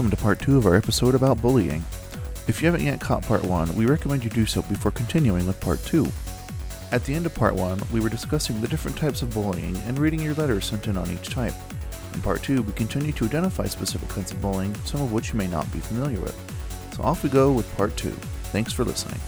[0.00, 1.84] welcome to part two of our episode about bullying.
[2.48, 5.60] If you haven't yet caught part one, we recommend you do so before continuing with
[5.60, 6.10] part two.
[6.90, 9.98] At the end of part one, we were discussing the different types of bullying and
[9.98, 11.52] reading your letters sent in on each type.
[12.14, 15.38] In part two, we continue to identify specific kinds of bullying, some of which you
[15.38, 16.94] may not be familiar with.
[16.96, 18.16] So off we go with part two.
[18.54, 19.20] Thanks for listening.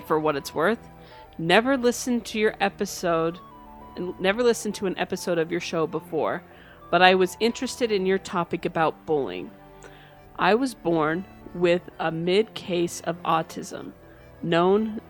[0.00, 0.88] For what it's worth.
[1.38, 3.38] Never listened to your episode,
[4.18, 6.42] never listened to an episode of your show before,
[6.90, 9.50] but I was interested in your topic about bullying.
[10.38, 11.24] I was born
[11.54, 13.92] with a mid case of autism,
[14.42, 15.00] known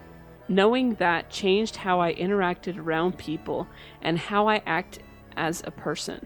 [0.49, 3.67] knowing that changed how I interacted around people
[4.03, 5.01] and how I act
[5.37, 6.25] as a person.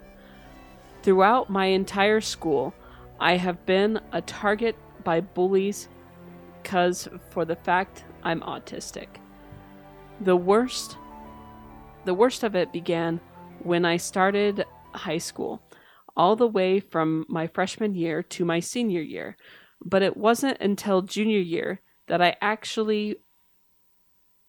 [1.03, 2.75] Throughout my entire school,
[3.19, 5.88] I have been a target by bullies
[6.62, 9.08] because for the fact I'm autistic.
[10.20, 10.96] The worst
[12.04, 13.20] the worst of it began
[13.62, 15.62] when I started high school,
[16.16, 19.36] all the way from my freshman year to my senior year.
[19.84, 23.16] But it wasn't until junior year that I actually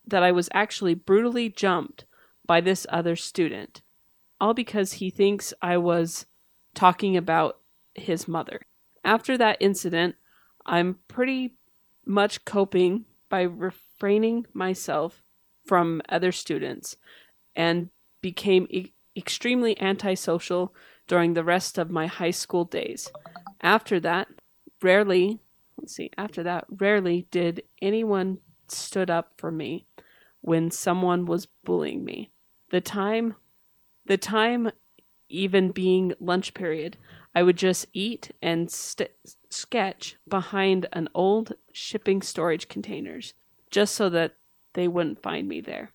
[0.07, 2.05] that I was actually brutally jumped
[2.45, 3.81] by this other student,
[4.39, 6.25] all because he thinks I was
[6.73, 7.59] talking about
[7.93, 8.61] his mother.
[9.03, 10.15] After that incident,
[10.65, 11.55] I'm pretty
[12.05, 15.23] much coping by refraining myself
[15.65, 16.97] from other students
[17.55, 17.89] and
[18.21, 20.75] became e- extremely antisocial
[21.07, 23.11] during the rest of my high school days.
[23.61, 24.27] After that,
[24.83, 25.39] rarely,
[25.77, 29.87] let's see, after that, rarely did anyone stood up for me
[30.41, 32.31] when someone was bullying me.
[32.69, 33.35] The time
[34.05, 34.71] the time
[35.29, 36.97] even being lunch period,
[37.33, 39.11] I would just eat and st-
[39.49, 43.33] sketch behind an old shipping storage containers
[43.69, 44.35] just so that
[44.73, 45.91] they wouldn't find me there.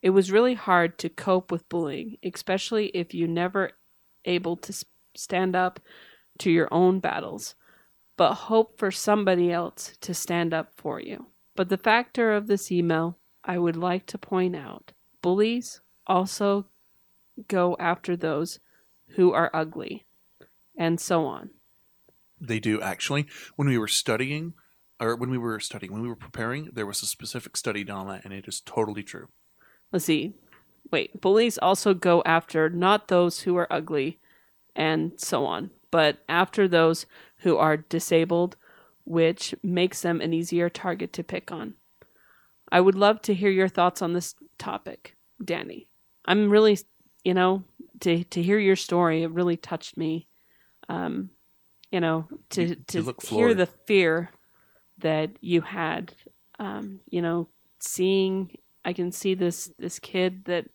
[0.00, 3.72] It was really hard to cope with bullying, especially if you never
[4.24, 4.84] able to
[5.14, 5.78] stand up
[6.38, 7.54] to your own battles,
[8.16, 11.26] but hope for somebody else to stand up for you.
[11.54, 16.66] But the factor of this email, I would like to point out, bullies also
[17.48, 18.58] go after those
[19.10, 20.04] who are ugly,
[20.76, 21.50] and so on.
[22.40, 23.26] They do actually.
[23.56, 24.54] When we were studying,
[25.00, 27.98] or when we were studying, when we were preparing, there was a specific study done
[27.98, 29.28] on that, and it is totally true.
[29.92, 30.34] Let's see.
[30.90, 34.18] Wait, bullies also go after not those who are ugly
[34.74, 37.06] and so on, but after those
[37.38, 38.56] who are disabled,
[39.04, 41.74] which makes them an easier target to pick on.
[42.70, 45.88] I would love to hear your thoughts on this topic, Danny.
[46.24, 46.78] I'm really,
[47.24, 47.64] you know,
[48.00, 50.28] to to hear your story, it really touched me.
[50.88, 51.30] Um,
[51.90, 54.30] you know, to You- to you hear the fear
[54.98, 56.14] that you had.
[56.58, 57.48] Um, you know,
[57.80, 60.66] seeing I can see this this kid that,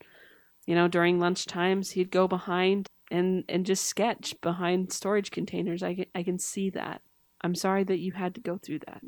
[0.66, 5.82] you know, during lunch times he'd go behind and and just sketch behind storage containers.
[5.84, 7.02] I can I can see that.
[7.42, 9.04] I'm sorry that you had to go through that,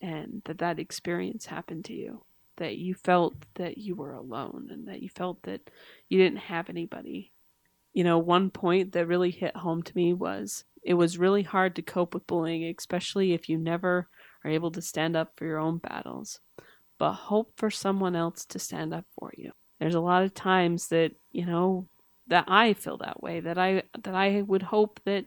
[0.00, 2.24] and that that experience happened to you.
[2.56, 5.70] That you felt that you were alone, and that you felt that
[6.08, 7.32] you didn't have anybody.
[7.96, 11.74] You know, one point that really hit home to me was it was really hard
[11.76, 14.10] to cope with bullying, especially if you never
[14.44, 16.38] are able to stand up for your own battles.
[16.98, 19.52] But hope for someone else to stand up for you.
[19.80, 21.88] There's a lot of times that, you know,
[22.26, 25.24] that I feel that way, that I that I would hope that,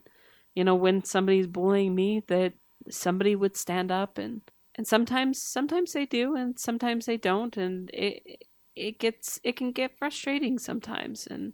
[0.53, 2.53] you know, when somebody's bullying me that
[2.91, 4.41] somebody would stand up and
[4.75, 7.57] and sometimes sometimes they do and sometimes they don't.
[7.57, 11.25] And it it gets it can get frustrating sometimes.
[11.25, 11.53] And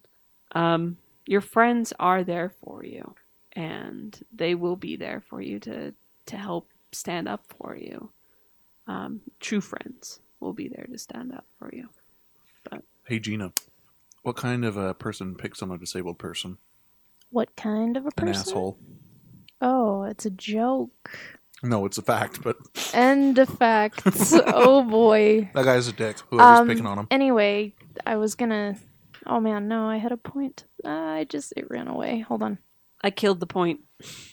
[0.54, 3.16] um your friends are there for you
[3.54, 5.94] and they will be there for you to
[6.28, 8.12] to help stand up for you
[8.88, 11.90] um, true friends will be there to stand up for you.
[12.70, 13.52] but Hey Gina,
[14.24, 16.58] what kind of a person picks on a disabled person?
[17.32, 18.50] What kind of a person An person?
[18.52, 18.78] asshole.
[19.62, 21.18] Oh, it's a joke.
[21.64, 22.58] No, it's a fact, but
[22.94, 24.34] End of facts.
[24.48, 25.50] oh boy.
[25.54, 26.18] that guy's a dick.
[26.30, 27.08] Whoever's Um, picking on him.
[27.10, 27.74] Anyway,
[28.06, 28.78] I was gonna.
[29.28, 30.66] Oh man, no, I had a point.
[30.84, 32.20] Uh, I just it ran away.
[32.20, 32.60] Hold on.
[33.04, 33.82] I killed the point.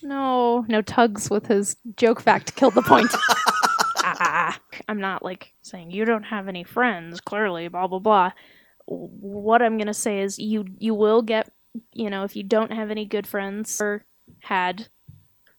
[0.02, 3.10] No, no tugs with his joke fact killed the point.
[4.04, 4.58] ah,
[4.88, 7.20] I'm not like saying you don't have any friends.
[7.20, 8.32] Clearly, blah blah blah.
[8.86, 11.50] What I'm gonna say is you you will get
[11.92, 14.04] you know if you don't have any good friends or
[14.40, 14.88] had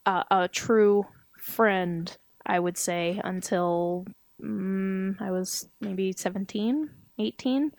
[0.06, 1.06] a, a true
[1.38, 2.16] friend,
[2.46, 4.06] I would say until
[4.42, 7.72] mm, I was maybe 17, 18.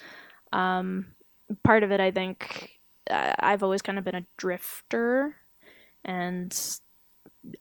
[0.53, 1.07] Um,
[1.63, 2.71] part of it, I think,
[3.09, 5.35] uh, I've always kind of been a drifter,
[6.03, 6.55] and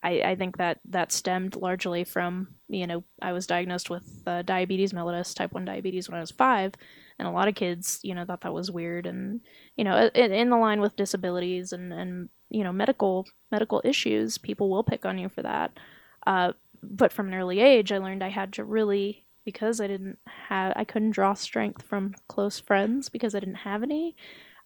[0.03, 4.43] I, I think that that stemmed largely from you know I was diagnosed with uh,
[4.43, 6.75] diabetes mellitus, type one diabetes when I was five,
[7.19, 9.41] and a lot of kids you know thought that was weird, and
[9.77, 14.39] you know in, in the line with disabilities and and you know medical medical issues,
[14.39, 15.73] people will pick on you for that.
[16.27, 16.53] Uh,
[16.83, 20.19] but from an early age, I learned I had to really because I didn't
[20.49, 24.17] have I couldn't draw strength from close friends because I didn't have any.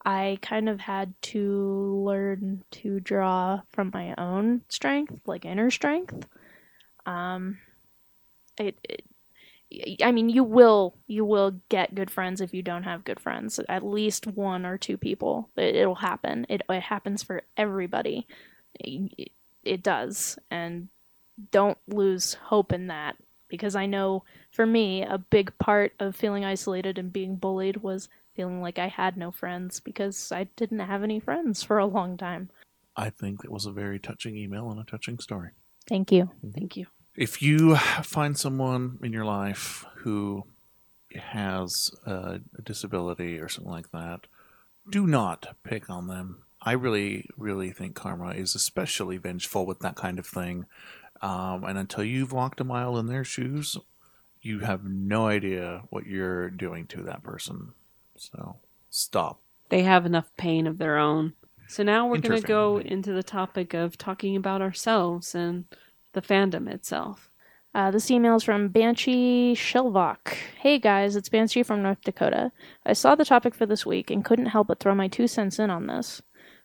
[0.04, 6.26] I kind of had to learn to draw from my own strength, like inner strength.
[7.04, 7.58] Um,
[8.56, 9.04] it, it
[10.02, 13.60] I mean, you will you will get good friends if you don't have good friends.
[13.68, 15.50] At least one or two people.
[15.56, 16.46] It, will happen.
[16.48, 18.26] It it happens for everybody.
[18.74, 19.32] It,
[19.64, 20.88] it does, and
[21.50, 23.16] don't lose hope in that
[23.48, 28.08] because I know for me a big part of feeling isolated and being bullied was
[28.34, 32.16] feeling like I had no friends because I didn't have any friends for a long
[32.16, 32.50] time.
[32.96, 35.50] I think it was a very touching email and a touching story.
[35.88, 36.24] Thank you.
[36.24, 36.50] Mm-hmm.
[36.50, 36.86] Thank you.
[37.16, 40.44] If you find someone in your life who
[41.16, 44.26] has a, a disability or something like that,
[44.88, 46.44] do not pick on them.
[46.60, 50.66] I really, really think karma is especially vengeful with that kind of thing.
[51.20, 53.76] Um, and until you've walked a mile in their shoes,
[54.40, 57.72] you have no idea what you're doing to that person.
[58.16, 58.56] So
[58.90, 59.40] stop.
[59.68, 61.34] They have enough pain of their own.
[61.68, 65.66] So now we're going to go into the topic of talking about ourselves and
[66.14, 67.30] the fandom itself.
[67.74, 70.32] Uh, this email is from Banshee Shelvok.
[70.58, 72.50] Hey guys, it's Banshee from North Dakota.
[72.86, 75.58] I saw the topic for this week and couldn't help but throw my two cents
[75.58, 76.22] in on this.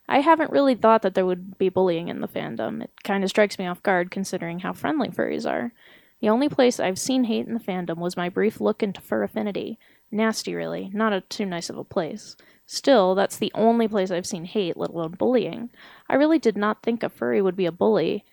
[0.08, 2.84] I haven't really thought that there would be bullying in the fandom.
[2.84, 5.72] It kind of strikes me off guard considering how friendly furries are.
[6.22, 9.24] The only place I've seen hate in the fandom was my brief look into fur
[9.24, 9.78] affinity.
[10.12, 10.90] Nasty, really.
[10.94, 12.36] Not a too nice of a place.
[12.66, 15.70] Still, that's the only place I've seen hate, let alone bullying.
[16.10, 18.24] I really did not think a furry would be a bully.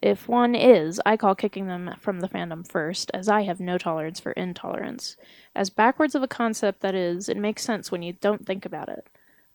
[0.00, 3.78] If one is, I call kicking them from the fandom first, as I have no
[3.78, 5.16] tolerance for intolerance.
[5.54, 8.88] As backwards of a concept that is, it makes sense when you don't think about
[8.88, 9.08] it.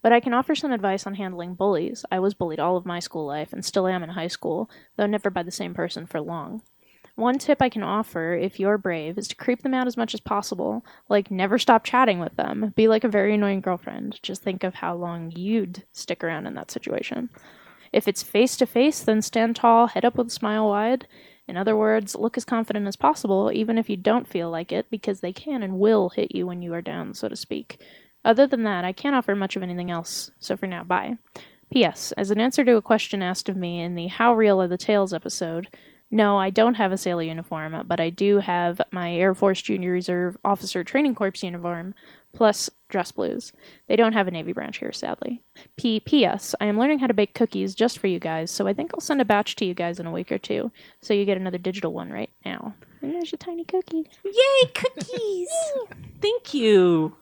[0.07, 2.05] But I can offer some advice on handling bullies.
[2.09, 5.05] I was bullied all of my school life and still am in high school, though
[5.05, 6.61] never by the same person for long.
[7.15, 10.13] One tip I can offer, if you're brave, is to creep them out as much
[10.13, 10.85] as possible.
[11.09, 12.71] Like, never stop chatting with them.
[12.77, 14.21] Be like a very annoying girlfriend.
[14.23, 17.29] Just think of how long you'd stick around in that situation.
[17.91, 21.05] If it's face to face, then stand tall, head up with a smile wide.
[21.49, 24.89] In other words, look as confident as possible, even if you don't feel like it,
[24.89, 27.81] because they can and will hit you when you are down, so to speak.
[28.27, 31.17] Other than that, I can't offer much of anything else, so for now, bye.
[31.71, 32.11] P.S.
[32.17, 34.77] As an answer to a question asked of me in the How Real Are the
[34.77, 35.69] Tales episode,
[36.11, 39.93] no, I don't have a sailor uniform, but I do have my Air Force Junior
[39.93, 41.95] Reserve Officer Training Corps uniform,
[42.33, 43.53] plus dress blues.
[43.87, 45.41] They don't have a Navy branch here, sadly.
[45.77, 46.01] P.
[46.01, 46.53] P.S.
[46.59, 48.99] I am learning how to bake cookies just for you guys, so I think I'll
[48.99, 50.69] send a batch to you guys in a week or two,
[50.99, 52.75] so you get another digital one right now.
[53.01, 54.09] And there's your tiny cookie.
[54.25, 55.49] Yay, cookies!
[56.21, 57.15] Thank you.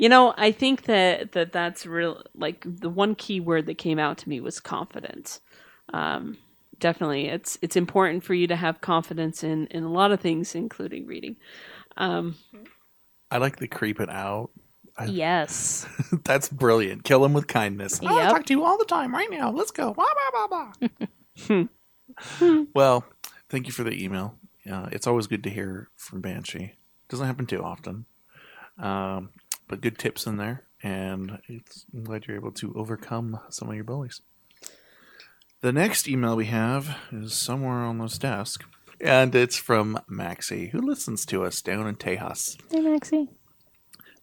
[0.00, 2.22] You know, I think that, that that's real.
[2.34, 5.40] Like the one key word that came out to me was confidence.
[5.92, 6.38] Um,
[6.78, 10.54] definitely, it's it's important for you to have confidence in in a lot of things,
[10.54, 11.36] including reading.
[11.98, 12.36] Um,
[13.30, 14.48] I like the creeping out.
[14.96, 15.86] I- Yes.
[16.24, 17.04] That's brilliant.
[17.04, 18.00] Kill him with kindness.
[18.00, 18.32] I want to Yep.
[18.32, 19.50] talk to you all the time right now.
[19.50, 19.92] Let's go.
[19.92, 20.72] Blah, blah, blah,
[21.48, 21.64] blah.
[22.74, 23.04] well,
[23.50, 24.34] thank you for the email.
[24.70, 26.72] Uh, it's always good to hear from Banshee.
[27.10, 28.06] Doesn't happen too often.
[28.78, 29.28] Um,
[29.70, 30.64] but good tips in there.
[30.82, 34.20] And it's, I'm glad you're able to overcome some of your bullies.
[35.60, 38.64] The next email we have is somewhere on this desk.
[39.00, 42.58] And it's from Maxie, who listens to us down in Tejas.
[42.70, 43.28] Hey, Maxie.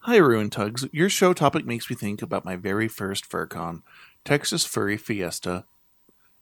[0.01, 0.86] Hi, Ruin Tugs.
[0.92, 3.82] Your show topic makes me think about my very first FurCon,
[4.25, 5.66] Texas Furry Fiesta.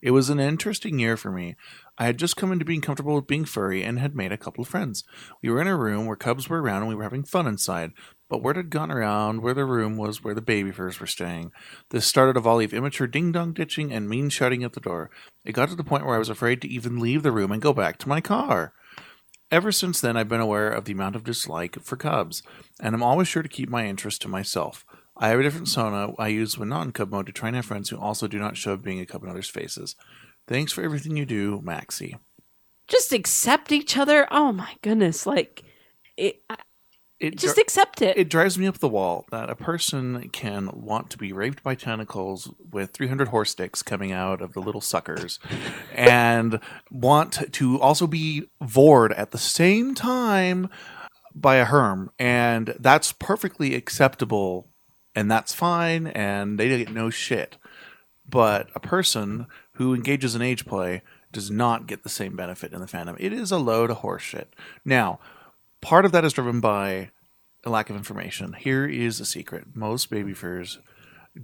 [0.02, 1.56] It was an interesting year for me.
[1.98, 4.62] I had just come into being comfortable with being furry and had made a couple
[4.62, 5.04] of friends.
[5.42, 7.94] We were in a room where cubs were around and we were having fun inside,
[8.30, 11.52] but word had gone around where the room was where the baby furs were staying.
[11.92, 15.10] This started a volley of immature ding dong ditching and mean shouting at the door.
[15.46, 17.62] It got to the point where I was afraid to even leave the room and
[17.62, 18.74] go back to my car.
[19.52, 22.42] Ever since then, I've been aware of the amount of dislike for cubs,
[22.80, 24.84] and I'm always sure to keep my interest to myself.
[25.18, 27.56] I have a different sona I use when not in cub mode to try and
[27.56, 29.96] have friends who also do not shove being a cub in others' faces.
[30.48, 32.18] Thanks for everything you do, Maxie.
[32.88, 34.28] just accept each other.
[34.32, 35.26] Oh my goodness!
[35.26, 35.64] Like,
[36.18, 36.58] it, I-
[37.20, 38.18] It just dri- accept it.
[38.18, 41.74] it drives me up the wall that a person can want to be raped by
[41.74, 45.40] tentacles with 300 horse sticks coming out of the little suckers
[45.96, 46.60] and
[46.92, 50.70] want to also be vored at the same time
[51.34, 54.68] by a herm and that's perfectly acceptable
[55.16, 57.58] and that's fine and they get no shit
[58.30, 61.02] but a person who engages in age play
[61.32, 63.16] does not get the same benefit in the fandom.
[63.20, 64.48] It is a load of horseshit.
[64.84, 65.20] Now,
[65.82, 67.12] part of that is driven by
[67.64, 68.54] a lack of information.
[68.54, 70.80] Here is a secret: most baby furs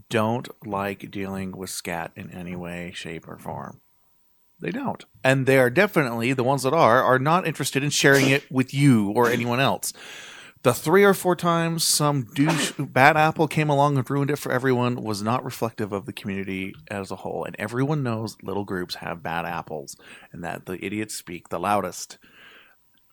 [0.10, 3.82] don't like dealing with scat in any way, shape, or form.
[4.60, 5.04] They don't.
[5.24, 8.74] And they are definitely, the ones that are, are not interested in sharing it with
[8.74, 9.92] you or anyone else.
[10.64, 14.52] The three or four times some douche bad apple came along and ruined it for
[14.52, 17.46] everyone was not reflective of the community as a whole.
[17.46, 19.96] And everyone knows little groups have bad apples
[20.32, 22.20] and that the idiots speak the loudest.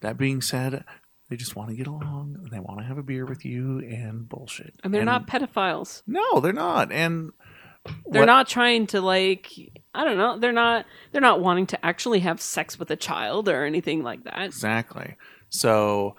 [0.02, 0.84] That being said,
[1.30, 3.78] they just want to get along and they want to have a beer with you
[3.80, 4.74] and bullshit.
[4.84, 6.02] And they're not pedophiles.
[6.06, 6.92] No, they're not.
[6.92, 7.32] And
[8.06, 9.50] They're what- not trying to like
[9.94, 10.38] I don't know.
[10.38, 14.24] They're not they're not wanting to actually have sex with a child or anything like
[14.24, 14.42] that.
[14.42, 15.16] Exactly.
[15.48, 16.14] So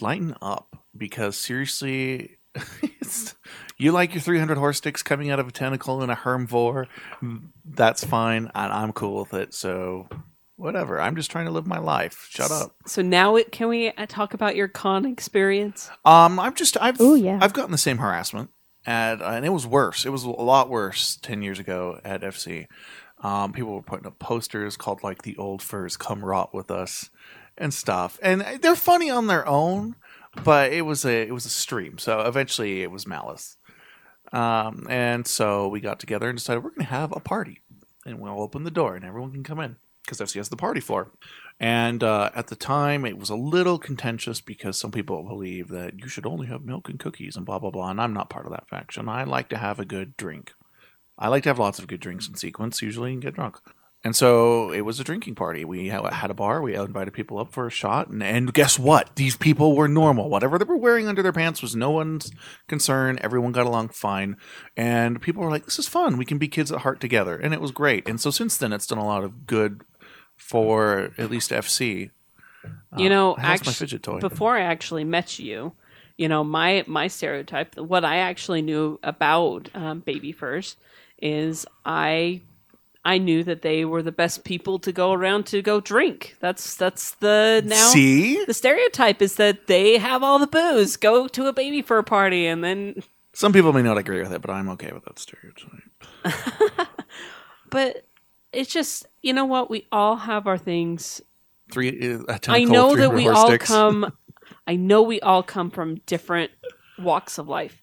[0.00, 2.38] lighten up because seriously,
[2.82, 3.34] it's,
[3.78, 6.86] you like your 300 horse sticks coming out of a tentacle in a hermivore.
[7.64, 8.50] That's fine.
[8.54, 9.54] And I'm cool with it.
[9.54, 10.08] So
[10.62, 11.00] whatever.
[11.00, 12.28] I'm just trying to live my life.
[12.30, 12.74] Shut up.
[12.86, 15.90] So now it can we uh, talk about your con experience?
[16.04, 17.38] Um, I've just I've Ooh, yeah.
[17.42, 18.50] I've gotten the same harassment,
[18.86, 20.06] at, and it was worse.
[20.06, 22.66] It was a lot worse ten years ago at FC.
[23.22, 27.10] Um, people were putting up posters called like "the old furs come rot with us"
[27.58, 29.96] and stuff, and they're funny on their own,
[30.44, 33.56] but it was a it was a stream, so eventually it was malice.
[34.32, 37.60] Um, and so we got together and decided we're going to have a party,
[38.06, 40.80] and we'll open the door and everyone can come in because FC has the party
[40.80, 41.12] floor.
[41.60, 45.98] And uh, at the time, it was a little contentious because some people believe that
[45.98, 47.90] you should only have milk and cookies and blah, blah, blah.
[47.90, 49.08] And I'm not part of that faction.
[49.08, 50.52] I like to have a good drink.
[51.18, 53.58] I like to have lots of good drinks in sequence, usually, and get drunk.
[54.04, 55.64] And so it was a drinking party.
[55.64, 56.60] We had a bar.
[56.60, 58.08] We invited people up for a shot.
[58.08, 59.14] And, and guess what?
[59.14, 60.28] These people were normal.
[60.28, 62.32] Whatever they were wearing under their pants was no one's
[62.66, 63.18] concern.
[63.20, 64.36] Everyone got along fine.
[64.76, 66.16] And people were like, this is fun.
[66.16, 67.36] We can be kids at heart together.
[67.36, 68.08] And it was great.
[68.08, 69.82] And so since then, it's done a lot of good
[70.36, 72.10] for at least FC.
[72.96, 74.18] You know, Uh, my fidget toy.
[74.18, 75.72] before I actually met you,
[76.16, 80.76] you know, my my stereotype, what I actually knew about um, baby furs
[81.20, 82.42] is I
[83.04, 86.36] I knew that they were the best people to go around to go drink.
[86.40, 88.44] That's that's the now See?
[88.44, 90.96] the stereotype is that they have all the booze.
[90.96, 94.40] Go to a baby fur party and then Some people may not agree with it,
[94.40, 96.88] but I'm okay with that stereotype.
[97.70, 98.06] but
[98.52, 101.20] it's just you know what we all have our things
[101.72, 103.66] Three, uh, I know that we all sticks.
[103.66, 104.12] come
[104.66, 106.50] I know we all come from different
[106.98, 107.82] walks of life.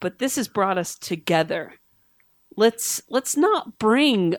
[0.00, 1.74] But this has brought us together.
[2.56, 4.36] Let's let's not bring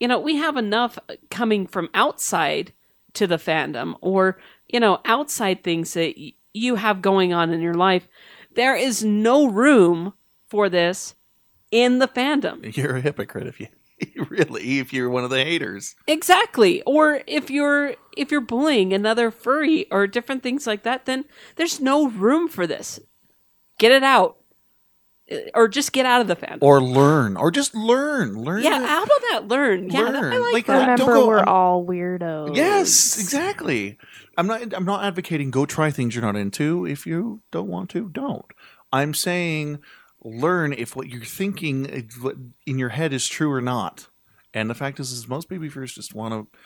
[0.00, 0.98] you know, we have enough
[1.30, 2.72] coming from outside
[3.14, 7.60] to the fandom or, you know, outside things that y- you have going on in
[7.60, 8.08] your life.
[8.54, 10.12] There is no room
[10.48, 11.14] for this
[11.70, 12.76] in the fandom.
[12.76, 13.68] You're a hypocrite if you
[14.28, 15.94] really if you're one of the haters.
[16.06, 16.82] Exactly.
[16.82, 21.24] Or if you're if you're bullying another furry or different things like that, then
[21.56, 23.00] there's no room for this.
[23.78, 24.36] Get it out.
[25.30, 26.58] Uh, Or just get out of the fandom.
[26.60, 28.62] Or learn, or just learn, learn.
[28.62, 28.88] yeah, it.
[28.88, 29.88] out of that learn.
[29.90, 30.98] Yeah, that- I like, Like, that.
[30.98, 32.54] don't Remember, go- we're I'm- all weirdos.
[32.56, 33.96] Yes, exactly.
[34.36, 34.74] I'm not.
[34.74, 36.84] I'm not advocating go try things you're not into.
[36.86, 38.44] If you don't want to, don't.
[38.92, 39.78] I'm saying
[40.22, 44.08] learn if what you're thinking what in your head is true or not.
[44.52, 46.58] And the fact is, is most baby furs just want to.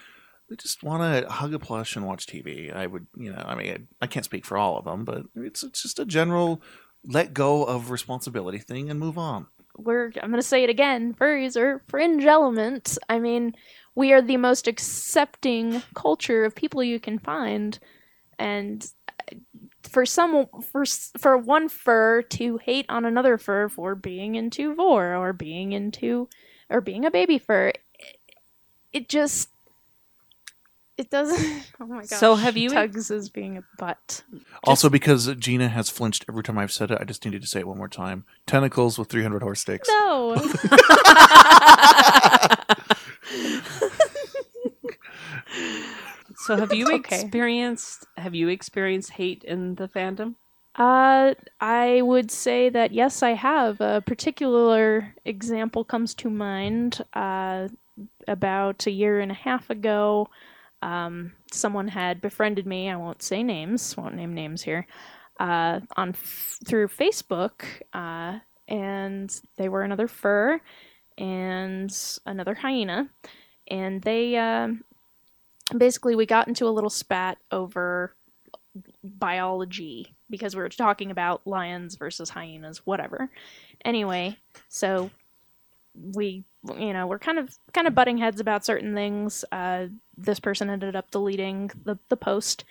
[0.51, 2.75] They just want to hug a plush and watch TV.
[2.75, 5.25] I would, you know, I mean, I, I can't speak for all of them, but
[5.37, 6.63] it's it's just a general
[7.09, 9.47] let go of responsibility thing and move on.
[9.77, 10.13] We're.
[10.23, 11.15] I'm gonna say it again.
[11.15, 12.99] Furries are fringe elements.
[13.09, 13.55] I mean,
[13.95, 17.79] we are the most accepting culture of people you can find,
[18.39, 19.37] and uh,
[19.83, 20.85] for some, for
[21.17, 26.29] for one fur to hate on another fur for being into vor or being into
[26.69, 27.79] or being a baby fur, it,
[28.93, 29.51] it just.
[30.99, 31.65] It doesn't.
[31.81, 32.19] Oh my gosh.
[32.19, 34.25] So have you- Tugs as being a butt.
[34.65, 37.61] also, because Gina has flinched every time I've said it, I just needed to say
[37.61, 38.25] it one more time.
[38.47, 39.89] Tentacles with 300 horse sticks.
[39.89, 40.35] No.
[46.37, 47.21] So have you Okay.
[47.21, 50.35] experienced have you experienced hate in the fandom?
[50.77, 53.81] Uh, I would say that yes, I have.
[53.81, 57.03] A particular example comes to mind.
[57.13, 57.69] Uh,
[58.29, 60.29] about a year and a half ago,
[60.83, 62.89] um, someone had befriended me.
[62.91, 63.97] I won't say names.
[63.97, 64.87] Won't name names here.
[65.41, 70.61] Uh, on f- through Facebook, uh, and they were another fur
[71.17, 73.09] and another hyena,
[73.69, 74.83] and they um,
[75.77, 78.15] basically we got into a little spat over
[79.03, 83.31] biology because we were talking about lions versus hyenas, whatever.
[83.85, 84.37] Anyway,
[84.69, 85.11] so
[85.95, 89.45] we you know, we're kind of kind of butting heads about certain things.
[89.53, 89.87] Uh,
[90.17, 92.65] this person ended up deleting the the post,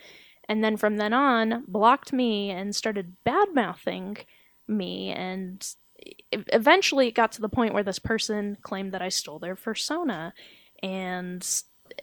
[0.48, 4.18] and then from then on, blocked me and started bad mouthing
[4.68, 5.76] me, and
[6.32, 10.34] eventually it got to the point where this person claimed that I stole their persona,
[10.84, 11.48] and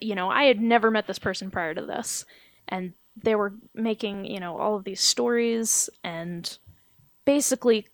[0.00, 2.24] you know, I had never met this person prior to this,
[2.68, 5.90] and they were making you know all of these stories.
[6.02, 6.56] And
[7.24, 7.86] basically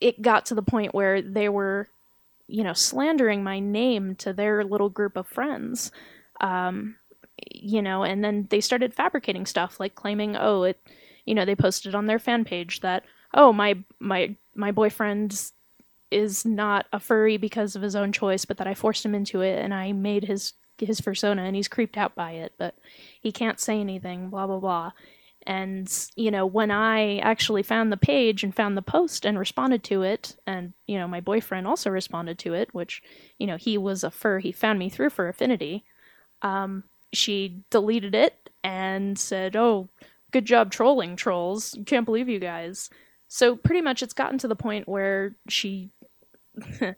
[0.00, 1.88] it got to the point where they were
[2.46, 5.90] you know slandering my name to their little group of friends
[6.40, 6.96] um
[7.50, 10.80] you know and then they started fabricating stuff like claiming oh it
[11.24, 15.50] you know they posted on their fan page that oh my my my boyfriend
[16.10, 19.40] is not a furry because of his own choice but that I forced him into
[19.40, 22.74] it and I made his his persona and he's creeped out by it but
[23.20, 24.92] he can't say anything blah blah blah
[25.46, 29.82] and you know when i actually found the page and found the post and responded
[29.82, 33.02] to it and you know my boyfriend also responded to it which
[33.38, 35.84] you know he was a fur he found me through fur affinity
[36.42, 39.88] um she deleted it and said oh
[40.34, 41.78] good job trolling trolls.
[41.86, 42.90] Can't believe you guys.
[43.28, 45.90] So pretty much it's gotten to the point where she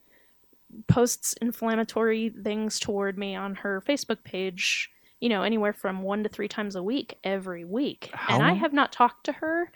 [0.88, 6.28] posts inflammatory things toward me on her Facebook page, you know, anywhere from one to
[6.28, 8.11] three times a week every week.
[8.28, 9.70] And I have not talked to her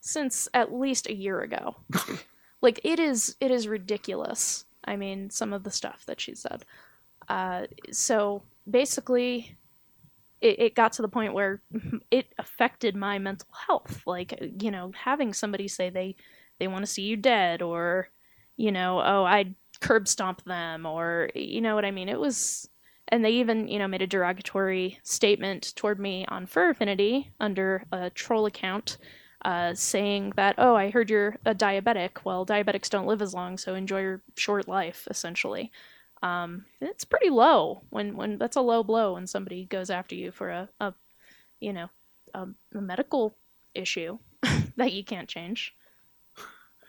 [0.00, 1.76] since at least a year ago.
[2.62, 4.64] like it is it is ridiculous.
[4.84, 6.64] I mean, some of the stuff that she said.
[7.28, 9.56] Uh, so basically
[10.40, 11.60] it, it got to the point where
[12.10, 14.02] it affected my mental health.
[14.06, 16.16] Like, you know, having somebody say they
[16.58, 18.08] they want to see you dead or
[18.56, 22.08] you know, oh, I'd curb stomp them or you know what I mean.
[22.08, 22.68] It was
[23.08, 27.84] and they even, you know, made a derogatory statement toward me on Fur Affinity under
[27.92, 28.98] a troll account,
[29.44, 32.24] uh, saying that, oh, I heard you're a diabetic.
[32.24, 35.70] Well, diabetics don't live as long, so enjoy your short life, essentially.
[36.22, 40.32] Um, it's pretty low when, when that's a low blow when somebody goes after you
[40.32, 40.94] for a, a
[41.60, 41.88] you know,
[42.34, 43.36] a, a medical
[43.74, 44.18] issue
[44.76, 45.74] that you can't change.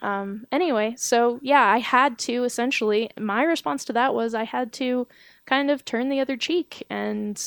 [0.01, 4.71] Um, anyway, so yeah, I had to essentially, my response to that was I had
[4.73, 5.08] to
[5.47, 7.41] kind of turn the other cheek and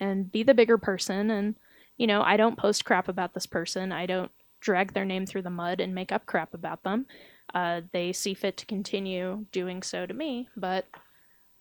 [0.00, 1.30] and be the bigger person.
[1.30, 1.54] And
[1.98, 3.92] you know i don't post crap about this person.
[3.92, 7.06] I don't drag their name through the mud and make up crap about them.
[7.54, 10.86] Uh, they see fit to continue doing so to me but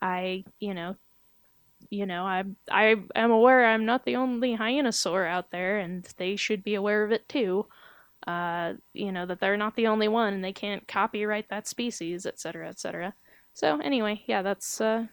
[0.02, 0.96] i you know
[1.90, 6.36] you know i i am aware i'm not the only hyenosaur out there and they
[6.38, 7.66] should be aware of it too.
[8.26, 12.26] Uh, you know that they're not the only one and they can't copyright that species
[12.26, 13.14] etc etc
[13.54, 15.06] so anyway yeah that's uh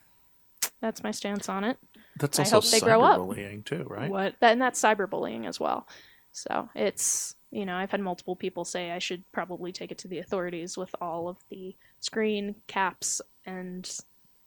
[0.80, 1.78] that's my stance on it.
[2.18, 3.18] That's I hope they grow up.
[3.18, 4.10] cyberbullying too, right?
[4.10, 4.34] What?
[4.40, 5.88] That and that's cyberbullying as well.
[6.32, 10.08] So it's you know I've had multiple people say I should probably take it to
[10.08, 13.90] the authorities with all of the screen caps and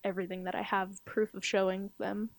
[0.03, 2.29] everything that I have proof of showing them.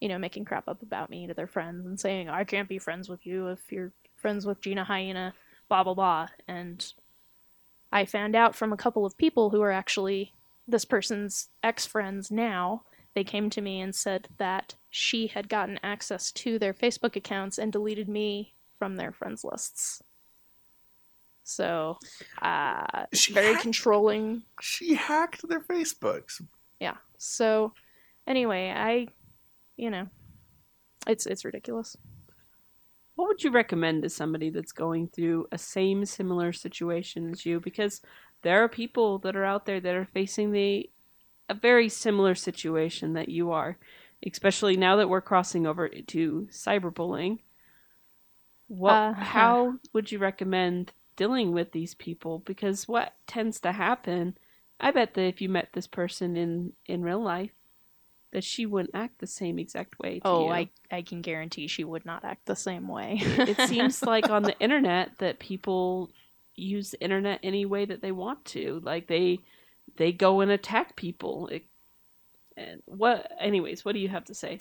[0.00, 2.78] You know, making crap up about me to their friends and saying I can't be
[2.78, 5.34] friends with you if you're friends with Gina Hyena,
[5.68, 6.28] blah blah blah.
[6.48, 6.92] And
[7.92, 10.32] I found out from a couple of people who are actually
[10.68, 12.82] this person's ex friends now
[13.16, 17.58] they came to me and said that she had gotten access to their Facebook accounts
[17.58, 20.02] and deleted me from their friends lists.
[21.42, 21.98] So,
[22.42, 24.42] uh, She very hacked- controlling.
[24.60, 26.42] She hacked their Facebooks.
[26.80, 26.96] Yeah.
[27.18, 27.72] So,
[28.26, 29.08] anyway, I,
[29.76, 30.08] you know,
[31.06, 31.96] it's it's ridiculous.
[33.14, 37.60] What would you recommend to somebody that's going through a same similar situation as you?
[37.60, 38.02] Because
[38.42, 40.90] there are people that are out there that are facing the
[41.48, 43.78] a very similar situation that you are,
[44.26, 47.40] especially now that we're crossing over to cyberbullying.
[48.68, 49.16] What Uh-huh.
[49.18, 52.38] how would you recommend dealing with these people?
[52.40, 54.36] Because what tends to happen,
[54.80, 57.52] I bet that if you met this person in in real life,
[58.32, 60.20] that she wouldn't act the same exact way.
[60.20, 60.50] To Oh, you.
[60.50, 63.20] I I can guarantee she would not act the same way.
[63.44, 66.10] it seems like on the internet that people
[66.54, 69.38] use the internet any way that they want to like they
[69.96, 71.64] they go and attack people it,
[72.56, 74.58] and what anyways what do you have to say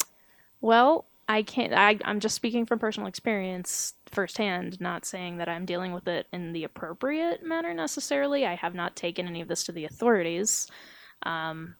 [0.61, 1.73] Well, I can't.
[1.73, 6.27] I, I'm just speaking from personal experience firsthand, not saying that I'm dealing with it
[6.31, 8.45] in the appropriate manner necessarily.
[8.45, 10.67] I have not taken any of this to the authorities.
[11.23, 11.75] Um,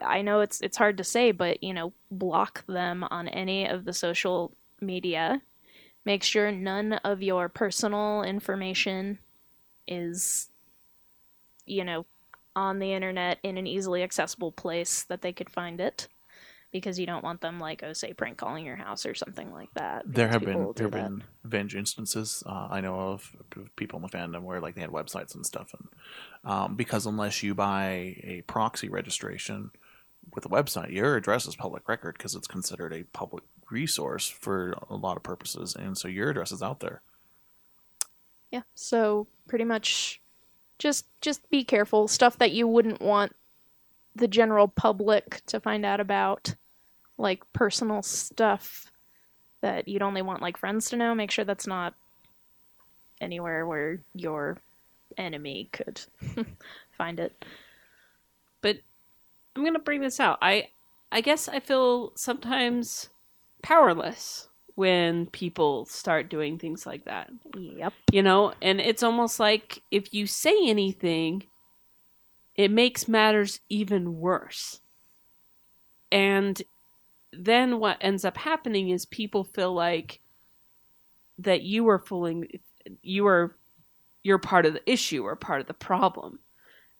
[0.00, 3.84] I know it's it's hard to say, but you know, block them on any of
[3.84, 5.42] the social media.
[6.04, 9.18] Make sure none of your personal information
[9.86, 10.48] is,
[11.66, 12.06] you know,
[12.56, 16.08] on the internet in an easily accessible place that they could find it
[16.72, 19.72] because you don't want them like oh say prank calling your house or something like
[19.74, 20.02] that.
[20.06, 21.08] There have been there have that.
[21.08, 22.42] been venge instances.
[22.46, 23.36] Uh, I know of
[23.76, 25.88] people in the fandom where like they had websites and stuff, and
[26.50, 29.70] um, because unless you buy a proxy registration
[30.34, 34.74] with a website, your address is public record because it's considered a public resource for
[34.88, 37.02] a lot of purposes, and so your address is out there.
[38.50, 38.62] Yeah.
[38.74, 40.19] So pretty much
[40.80, 42.08] just just be careful.
[42.08, 43.36] Stuff that you wouldn't want
[44.16, 46.56] the general public to find out about,
[47.18, 48.90] like personal stuff
[49.60, 51.14] that you'd only want like friends to know.
[51.14, 51.94] Make sure that's not
[53.20, 54.58] anywhere where your
[55.18, 56.00] enemy could
[56.92, 57.44] find it.
[58.62, 58.78] but
[59.54, 60.38] I'm gonna bring this out.
[60.42, 60.68] I
[61.12, 63.10] I guess I feel sometimes
[63.62, 64.49] powerless
[64.80, 67.30] when people start doing things like that.
[67.54, 67.92] Yep.
[68.12, 71.44] You know, and it's almost like if you say anything,
[72.54, 74.80] it makes matters even worse.
[76.10, 76.62] And
[77.30, 80.20] then what ends up happening is people feel like
[81.40, 82.48] that you are fooling
[83.02, 83.54] you are
[84.22, 86.38] you're part of the issue or part of the problem.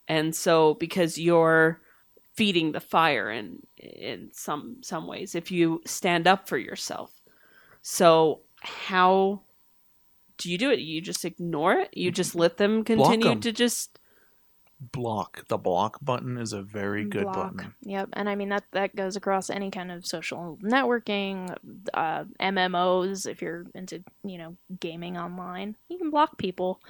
[0.07, 1.81] And so because you're
[2.35, 7.11] feeding the fire in in some some ways if you stand up for yourself.
[7.83, 9.43] So how
[10.37, 10.81] do you do it?
[10.81, 11.91] You just ignore it?
[11.97, 13.41] You just let them continue 'em.
[13.41, 13.99] to just
[14.93, 17.57] Block the block button is a very good Block.
[17.57, 17.75] button.
[17.83, 21.55] Yep, and I mean that that goes across any kind of social networking,
[21.93, 23.27] uh, MMOs.
[23.27, 26.81] If you're into you know gaming online, you can block people.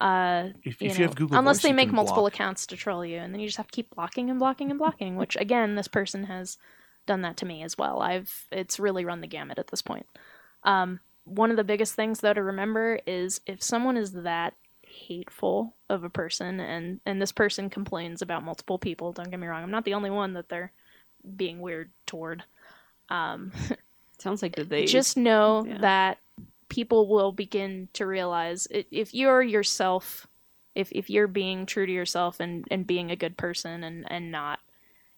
[0.00, 2.32] Uh, If, you if know, you have Google, unless Voice, they make multiple block.
[2.32, 4.78] accounts to troll you, and then you just have to keep blocking and blocking and
[4.78, 5.16] blocking.
[5.16, 6.56] which again, this person has
[7.06, 8.00] done that to me as well.
[8.00, 10.06] I've it's really run the gamut at this point.
[10.62, 15.74] Um, one of the biggest things though to remember is if someone is that hateful
[15.88, 19.62] of a person and and this person complains about multiple people don't get me wrong
[19.62, 20.70] i'm not the only one that they're
[21.36, 22.44] being weird toward
[23.08, 23.50] um
[24.18, 25.78] sounds like that they just know yeah.
[25.78, 26.18] that
[26.68, 30.26] people will begin to realize if you're yourself
[30.74, 34.30] if if you're being true to yourself and and being a good person and and
[34.30, 34.60] not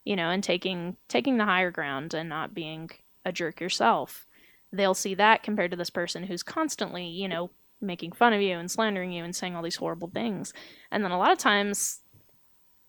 [0.06, 2.88] you know and taking taking the higher ground and not being
[3.24, 4.26] a jerk yourself
[4.72, 8.56] they'll see that compared to this person who's constantly you know making fun of you
[8.56, 10.54] and slandering you and saying all these horrible things
[10.90, 12.00] and then a lot of times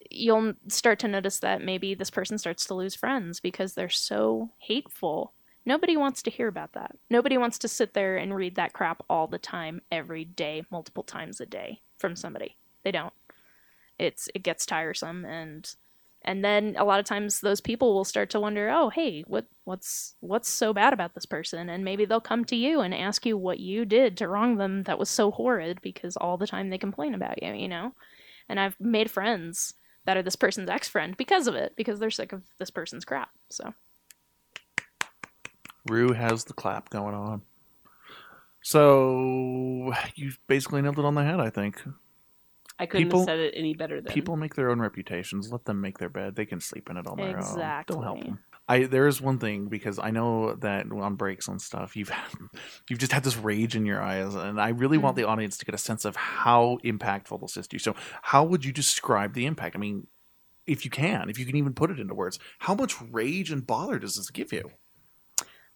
[0.09, 4.49] you'll start to notice that maybe this person starts to lose friends because they're so
[4.59, 5.33] hateful
[5.67, 6.95] Nobody wants to hear about that.
[7.09, 11.03] Nobody wants to sit there and read that crap all the time, every day, multiple
[11.03, 12.55] times a day from somebody.
[12.85, 13.11] They don't.
[13.99, 15.69] It's it gets tiresome and
[16.27, 19.45] and then a lot of times those people will start to wonder, "Oh, hey, what
[19.63, 23.25] what's what's so bad about this person?" And maybe they'll come to you and ask
[23.25, 26.69] you what you did to wrong them that was so horrid because all the time
[26.69, 27.93] they complain about you, you know?
[28.49, 29.73] And I've made friends
[30.05, 33.29] that are this person's ex-friend because of it, because they're sick of this person's crap.
[33.49, 33.73] So,
[35.89, 37.41] Rue has the clap going on.
[38.61, 41.81] So you've basically nailed it on the head, I think.
[42.79, 45.51] I couldn't people- have said it any better than People make their own reputations.
[45.51, 46.35] Let them make their bed.
[46.35, 47.83] They can sleep in it on their own.
[47.87, 48.39] Don't help them.
[48.69, 52.11] I there is one thing because I know that on breaks and stuff you've
[52.89, 55.21] you've just had this rage in your eyes, and I really want Mm.
[55.21, 57.79] the audience to get a sense of how impactful this is to you.
[57.79, 59.75] So, how would you describe the impact?
[59.77, 60.07] I mean,
[60.65, 63.65] if you can, if you can even put it into words, how much rage and
[63.65, 64.69] bother does this give you?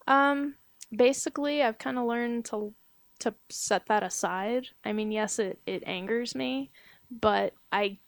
[0.06, 0.56] Um,
[0.94, 2.74] basically, I've kind of learned to
[3.20, 4.66] to set that aside.
[4.84, 6.70] I mean, yes, it it angers me,
[7.20, 7.98] but I,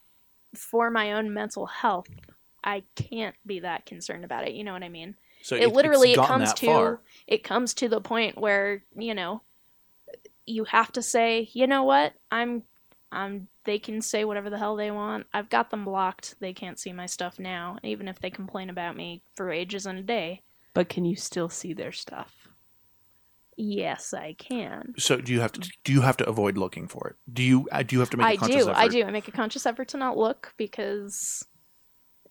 [0.55, 2.09] for my own mental health,
[2.63, 4.55] I can't be that concerned about it.
[4.55, 5.17] You know what I mean?
[5.43, 7.01] So it literally it comes to far.
[7.27, 9.43] it comes to the point where you know
[10.47, 12.63] you have to say, you know what, I'm
[13.13, 15.27] I'm they can say whatever the hell they want.
[15.33, 16.37] I've got them blocked.
[16.41, 19.99] They can't see my stuff now, even if they complain about me for ages and
[19.99, 20.43] a day.
[20.73, 22.44] But can you still see their stuff?
[23.57, 24.95] Yes, I can.
[24.99, 27.17] So do you have to do you have to avoid looking for it?
[27.33, 28.71] Do you uh, do you have to make a I conscious do.
[28.71, 28.79] effort?
[28.79, 29.05] I do.
[29.05, 31.47] I make a conscious effort to not look because,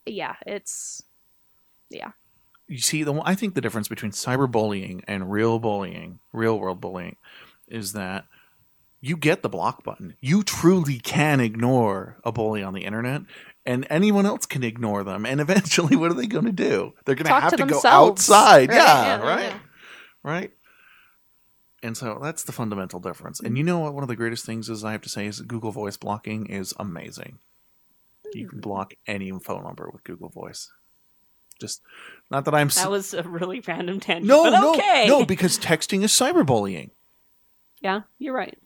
[0.06, 1.02] yeah, it's
[1.90, 2.12] yeah.
[2.68, 7.16] you see the I think the difference between cyberbullying and real bullying, real world bullying,
[7.68, 8.26] is that
[9.00, 10.16] you get the block button.
[10.20, 13.22] You truly can ignore a bully on the internet,
[13.66, 15.26] and anyone else can ignore them.
[15.26, 16.92] And eventually, what are they going to do?
[17.04, 18.70] They're going to have to to go outside.
[18.70, 18.76] right?
[18.76, 19.58] Yeah, Yeah, right, yeah.
[20.22, 20.52] right.
[21.84, 23.40] And so that's the fundamental difference.
[23.40, 23.58] And mm.
[23.58, 23.92] you know what?
[23.92, 26.72] One of the greatest things is I have to say is Google Voice blocking is
[26.80, 27.38] amazing.
[28.32, 28.62] You can mm.
[28.62, 30.72] block any phone number with Google Voice.
[31.60, 31.82] Just
[32.30, 34.26] not that I'm That was a really random tangent.
[34.26, 36.90] no, but no, no, because texting is cyberbullying.
[37.80, 38.58] Yeah, you're right.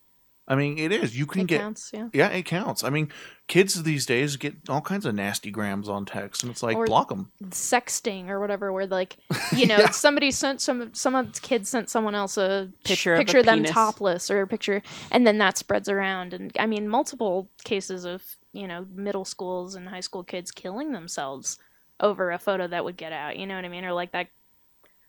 [0.51, 1.17] I mean, it is.
[1.17, 2.09] You can It get counts, yeah.
[2.15, 2.83] yeah, it counts.
[2.83, 3.13] I mean,
[3.49, 6.87] kids these days get all kinds of nasty grams on text, and it's like Or-
[6.87, 7.31] block them.
[7.45, 9.17] Sexting or whatever, where like
[9.55, 9.91] you know Yeah.
[9.91, 13.45] somebody sent some some of the kids sent someone else a Picture of picture of
[13.45, 13.71] them penis.
[13.73, 16.33] topless or a picture, and then that spreads around.
[16.33, 20.93] And I mean, multiple cases of you know middle schools and high school kids killing
[20.93, 21.59] themselves
[22.01, 23.37] over a photo that would get out.
[23.37, 23.85] You know what I mean?
[23.85, 24.29] Or like that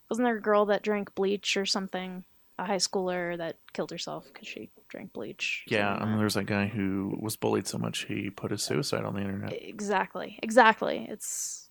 [0.09, 2.25] wasn't there a girl that drank bleach or something?
[2.59, 5.63] A high schooler that killed herself because she drank bleach.
[5.67, 8.61] Yeah, I mean, like there's that guy who was bullied so much he put his
[8.63, 9.53] suicide on the internet.
[9.53, 11.07] exactly, exactly.
[11.09, 11.69] It's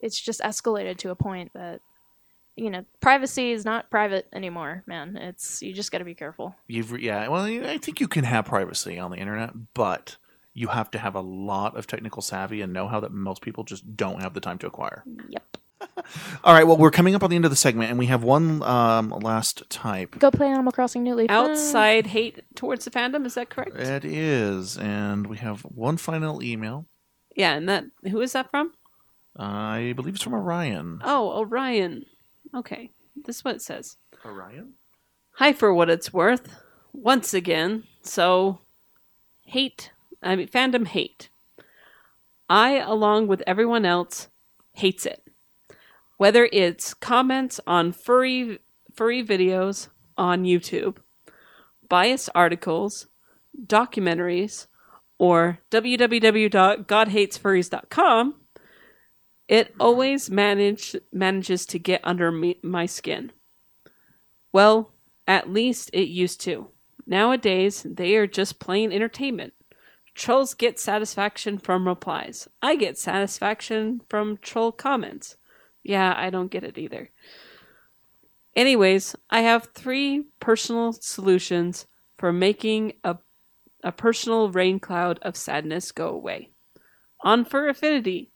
[0.00, 1.80] it's just escalated to a point that
[2.56, 5.16] you know privacy is not private anymore, man.
[5.16, 6.56] It's you just got to be careful.
[6.66, 10.16] You've yeah, well, I think you can have privacy on the internet, but
[10.54, 13.96] you have to have a lot of technical savvy and know-how that most people just
[13.96, 15.04] don't have the time to acquire.
[15.28, 15.56] Yep.
[16.44, 18.22] All right, well, we're coming up on the end of the segment, and we have
[18.22, 20.18] one um, last type.
[20.18, 21.30] Go play Animal Crossing New Leaf.
[21.30, 23.76] Outside hate towards the fandom, is that correct?
[23.76, 26.86] It is, and we have one final email.
[27.36, 28.72] yeah, and that who is that from?
[29.36, 31.00] I believe it's from Orion.
[31.04, 32.04] Oh, Orion.
[32.54, 32.90] Okay,
[33.24, 33.96] this is what it says.
[34.24, 34.74] Orion?
[35.34, 36.52] Hi, for what it's worth.
[36.92, 38.60] Once again, so
[39.44, 39.92] hate.
[40.22, 41.30] I mean, fandom hate.
[42.48, 44.28] I, along with everyone else,
[44.72, 45.22] hates it.
[46.20, 48.58] Whether it's comments on furry
[48.92, 50.98] furry videos on YouTube,
[51.88, 53.06] biased articles,
[53.58, 54.66] documentaries,
[55.18, 58.34] or www.godhatesfurries.com,
[59.48, 63.32] it always manage, manages to get under me, my skin.
[64.52, 64.92] Well,
[65.26, 66.68] at least it used to.
[67.06, 69.54] Nowadays, they are just plain entertainment.
[70.14, 72.46] Trolls get satisfaction from replies.
[72.60, 75.38] I get satisfaction from troll comments.
[75.82, 77.10] Yeah, I don't get it either.
[78.54, 81.86] Anyways, I have three personal solutions
[82.18, 83.16] for making a,
[83.82, 86.50] a personal rain cloud of sadness go away.
[87.22, 88.32] On Fur Affinity,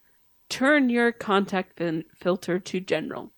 [0.49, 3.31] turn your contact fin- filter to general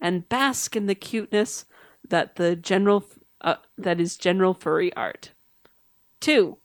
[0.00, 1.64] and bask in the cuteness
[2.08, 3.04] that the general
[3.40, 5.32] uh, that is general furry art.
[6.20, 6.58] 2.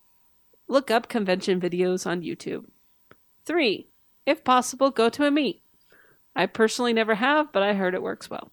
[0.67, 2.65] Look up convention videos on YouTube.
[3.45, 3.87] 3.
[4.25, 5.63] If possible, go to a meet.
[6.37, 8.51] I personally never have, but I heard it works well.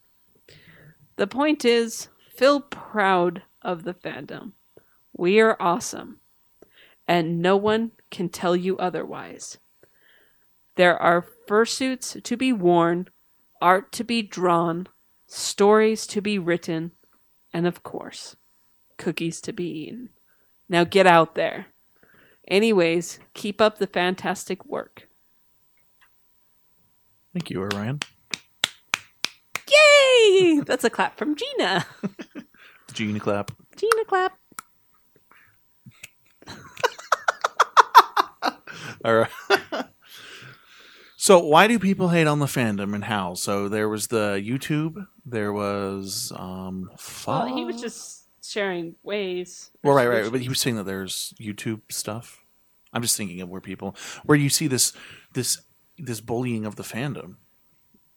[1.16, 4.52] The point is, feel proud of the fandom.
[5.12, 6.20] We are awesome,
[7.06, 9.58] and no one can tell you otherwise.
[10.76, 13.10] There are fursuits to be worn,
[13.60, 14.88] art to be drawn,
[15.26, 16.92] stories to be written,
[17.52, 18.34] and of course,
[18.96, 20.08] cookies to be eaten.
[20.70, 21.66] Now get out there.
[22.48, 25.06] Anyways, keep up the fantastic work.
[27.34, 27.98] Thank you, Orion.
[29.68, 30.60] Yay!
[30.64, 31.84] That's a clap from Gina.
[32.92, 33.50] Gina clap.
[33.76, 34.38] Gina clap.
[39.04, 39.30] All right.
[41.16, 43.34] so, why do people hate on the fandom and how?
[43.34, 45.04] So, there was the YouTube.
[45.26, 46.88] There was um.
[47.26, 49.72] Well, he was just sharing ways.
[49.82, 50.30] Well, right, right.
[50.30, 52.44] But he was saying that there's YouTube stuff.
[52.92, 54.92] I'm just thinking of where people where you see this
[55.32, 55.60] this
[55.98, 57.36] this bullying of the fandom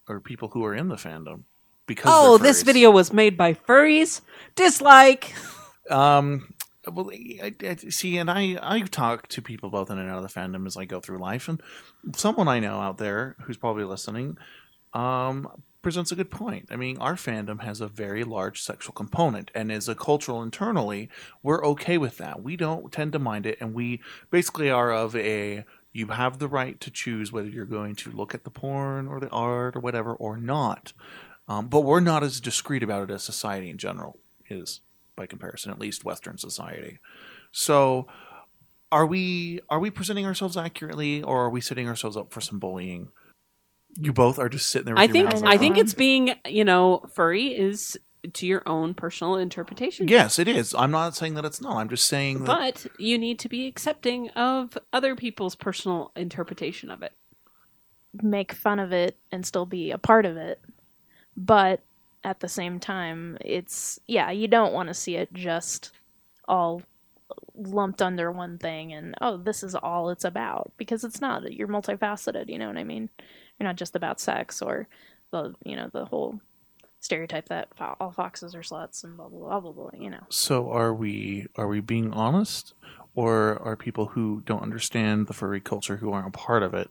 [0.07, 1.43] or people who are in the fandom
[1.85, 4.21] because Oh, this video was made by furries.
[4.55, 5.33] Dislike.
[5.89, 6.53] Um,
[6.91, 10.23] well, I, I, see, and I I talk to people both in and out of
[10.23, 11.61] the fandom as I go through life, and
[12.15, 14.37] someone I know out there who's probably listening,
[14.93, 15.47] um,
[15.81, 16.67] presents a good point.
[16.71, 21.09] I mean, our fandom has a very large sexual component, and as a cultural internally,
[21.43, 22.41] we're okay with that.
[22.41, 25.65] We don't tend to mind it, and we basically are of a
[25.97, 29.19] you have the right to choose whether you're going to look at the porn or
[29.19, 30.93] the art or whatever or not.
[31.47, 34.81] Um, but we're not as discreet about it as society in general is
[35.15, 36.99] by comparison, at least Western society.
[37.51, 38.05] So,
[38.91, 42.59] are we are we presenting ourselves accurately, or are we setting ourselves up for some
[42.59, 43.09] bullying?
[43.99, 44.95] You both are just sitting there.
[44.95, 47.97] With I think I think it's being you know furry is
[48.33, 50.07] to your own personal interpretation.
[50.07, 50.73] yes, it is.
[50.75, 51.77] I'm not saying that it's not.
[51.77, 52.45] I'm just saying that.
[52.45, 57.13] But you need to be accepting of other people's personal interpretation of it.
[58.21, 60.61] make fun of it and still be a part of it.
[61.35, 61.81] But
[62.23, 65.91] at the same time, it's yeah, you don't want to see it just
[66.47, 66.81] all
[67.55, 71.51] lumped under one thing and oh, this is all it's about because it's not.
[71.51, 73.09] You're multifaceted, you know what I mean?
[73.59, 74.87] You're not just about sex or
[75.31, 76.39] the, you know, the whole
[77.07, 80.23] stereotype that fo- all foxes are sluts and blah blah blah blah, blah you know.
[80.29, 82.73] So are we are we being honest,
[83.15, 86.89] or are people who don't understand the furry culture who aren't a part of it?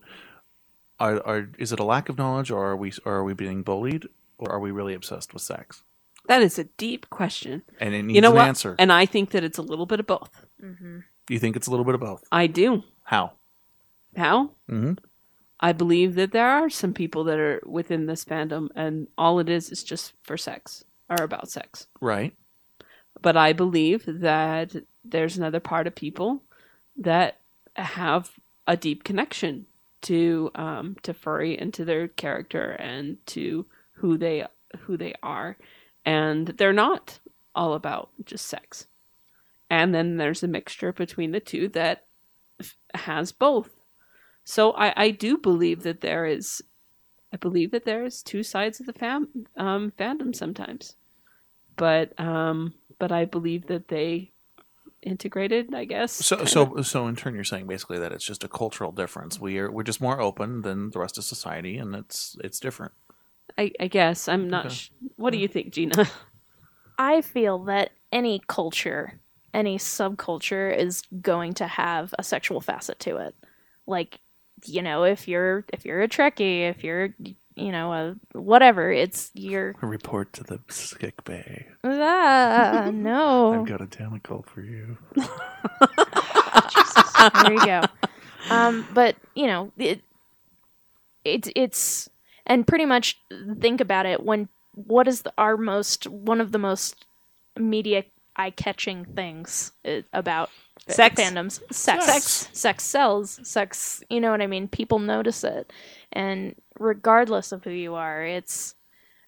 [0.99, 3.61] Are, are is it a lack of knowledge, or are we or are we being
[3.61, 4.07] bullied,
[4.39, 5.83] or are we really obsessed with sex?
[6.27, 7.61] That is a deep question.
[7.79, 8.47] And it needs you know an what?
[8.47, 8.75] answer.
[8.79, 10.45] And I think that it's a little bit of both.
[10.61, 10.99] Mm-hmm.
[11.29, 12.23] You think it's a little bit of both?
[12.31, 12.83] I do.
[13.03, 13.33] How?
[14.15, 14.51] How?
[14.69, 14.93] Mm-hmm.
[15.59, 19.49] I believe that there are some people that are within this fandom, and all it
[19.49, 21.87] is is just for sex or about sex.
[21.99, 22.35] Right.
[23.21, 26.43] But I believe that there's another part of people
[26.97, 27.39] that
[27.75, 28.31] have
[28.67, 29.65] a deep connection
[30.01, 34.45] to um, to furry and to their character and to who they
[34.81, 35.57] who they are,
[36.05, 37.19] and they're not
[37.55, 38.87] all about just sex.
[39.69, 42.05] And then there's a mixture between the two that
[42.93, 43.71] has both.
[44.49, 46.63] So I, I do believe that there is,
[47.33, 50.95] I believe that there is two sides of the fam um, fandom sometimes,
[51.75, 54.31] but um, but I believe that they
[55.01, 55.75] integrated.
[55.75, 56.13] I guess.
[56.13, 56.49] So, kinda.
[56.49, 59.37] so, so, in turn, you're saying basically that it's just a cultural difference.
[59.37, 62.93] We are we're just more open than the rest of society, and it's it's different.
[63.57, 64.67] I, I guess I'm not.
[64.67, 64.75] Okay.
[64.75, 66.09] Sh- what do you think, Gina?
[66.97, 69.19] I feel that any culture,
[69.53, 73.35] any subculture is going to have a sexual facet to it.
[73.85, 74.21] Like,
[74.65, 77.13] you know, if you're if you're a Trekkie, if you're
[77.55, 81.67] you know a whatever, it's you're report to the sick bay.
[81.83, 83.53] ah, no.
[83.59, 84.97] I've got a tentacle for you.
[87.43, 87.81] there you go.
[88.49, 89.99] Um, but you know, it,
[91.25, 92.09] it's it's
[92.45, 93.19] and pretty much
[93.59, 97.05] think about it when what is the, our most one of the most
[97.59, 98.05] media
[98.37, 100.49] eye catching things uh, about
[100.89, 101.21] Sex.
[101.21, 102.05] fandoms sex.
[102.05, 102.49] Sex.
[102.53, 105.71] sex sells sex you know what i mean people notice it
[106.13, 108.75] and regardless of who you are it's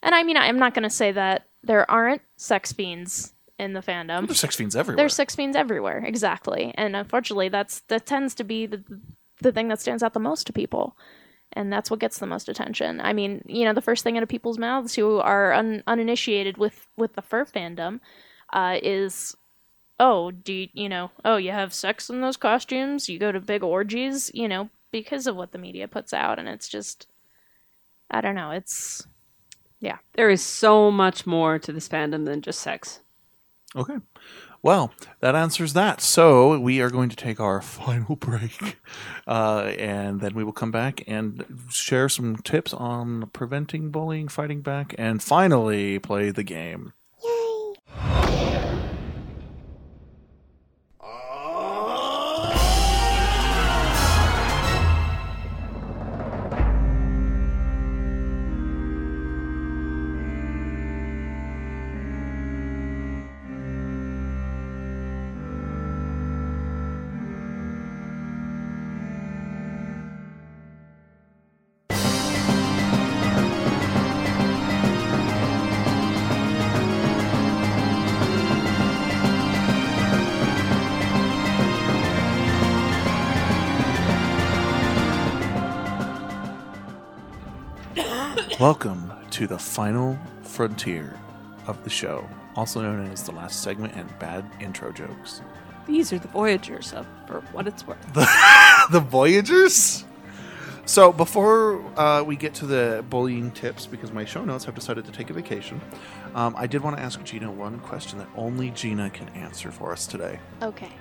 [0.03, 3.81] and i mean i'm not going to say that there aren't sex fiends in the
[3.81, 4.97] fandom There's sex fiends everywhere.
[4.97, 6.73] there's sex fiends everywhere, exactly.
[6.75, 8.81] And unfortunately, that's that tends to be the
[9.41, 10.95] the thing that stands out the most to people,
[11.51, 13.01] and that's what gets the most attention.
[13.01, 16.57] I mean, you know, the first thing out of people's mouths who are un, uninitiated
[16.57, 17.99] with with the fur fandom
[18.53, 19.35] uh, is,
[19.99, 21.11] "Oh, do you, you know?
[21.25, 23.09] Oh, you have sex in those costumes?
[23.09, 24.31] You go to big orgies?
[24.33, 27.07] You know, because of what the media puts out, and it's just,
[28.09, 28.51] I don't know.
[28.51, 29.07] It's
[29.79, 29.97] yeah.
[30.13, 32.99] there is so much more to this fandom than just sex.
[33.75, 33.97] Okay.
[34.61, 36.01] Well, that answers that.
[36.01, 38.79] So we are going to take our final break,
[39.27, 44.61] uh, and then we will come back and share some tips on preventing bullying, fighting
[44.61, 46.93] back, and finally play the game.
[88.59, 91.17] Welcome to the final frontier
[91.65, 95.41] of the show, also known as the last segment and bad intro jokes.
[95.87, 98.05] These are the Voyagers, of, for what it's worth.
[98.13, 100.03] the Voyagers.
[100.83, 105.05] So before uh, we get to the bullying tips, because my show notes have decided
[105.05, 105.79] to take a vacation,
[106.35, 109.93] um, I did want to ask Gina one question that only Gina can answer for
[109.93, 110.37] us today.
[110.61, 110.91] okay.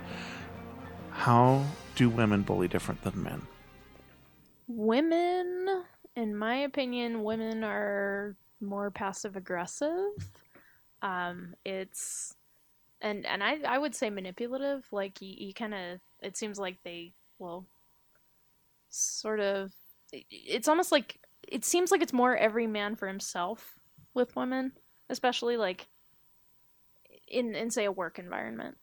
[1.11, 3.41] How do women bully different than men?
[4.69, 5.83] Women,
[6.15, 10.11] in my opinion, women are more passive aggressive.
[11.01, 12.35] Um, it's
[13.01, 14.85] and and I I would say manipulative.
[14.91, 17.65] Like you, you kind of it seems like they well,
[18.89, 19.71] sort of.
[20.11, 23.79] It's almost like it seems like it's more every man for himself
[24.13, 24.73] with women,
[25.09, 25.87] especially like
[27.27, 28.77] in in say a work environment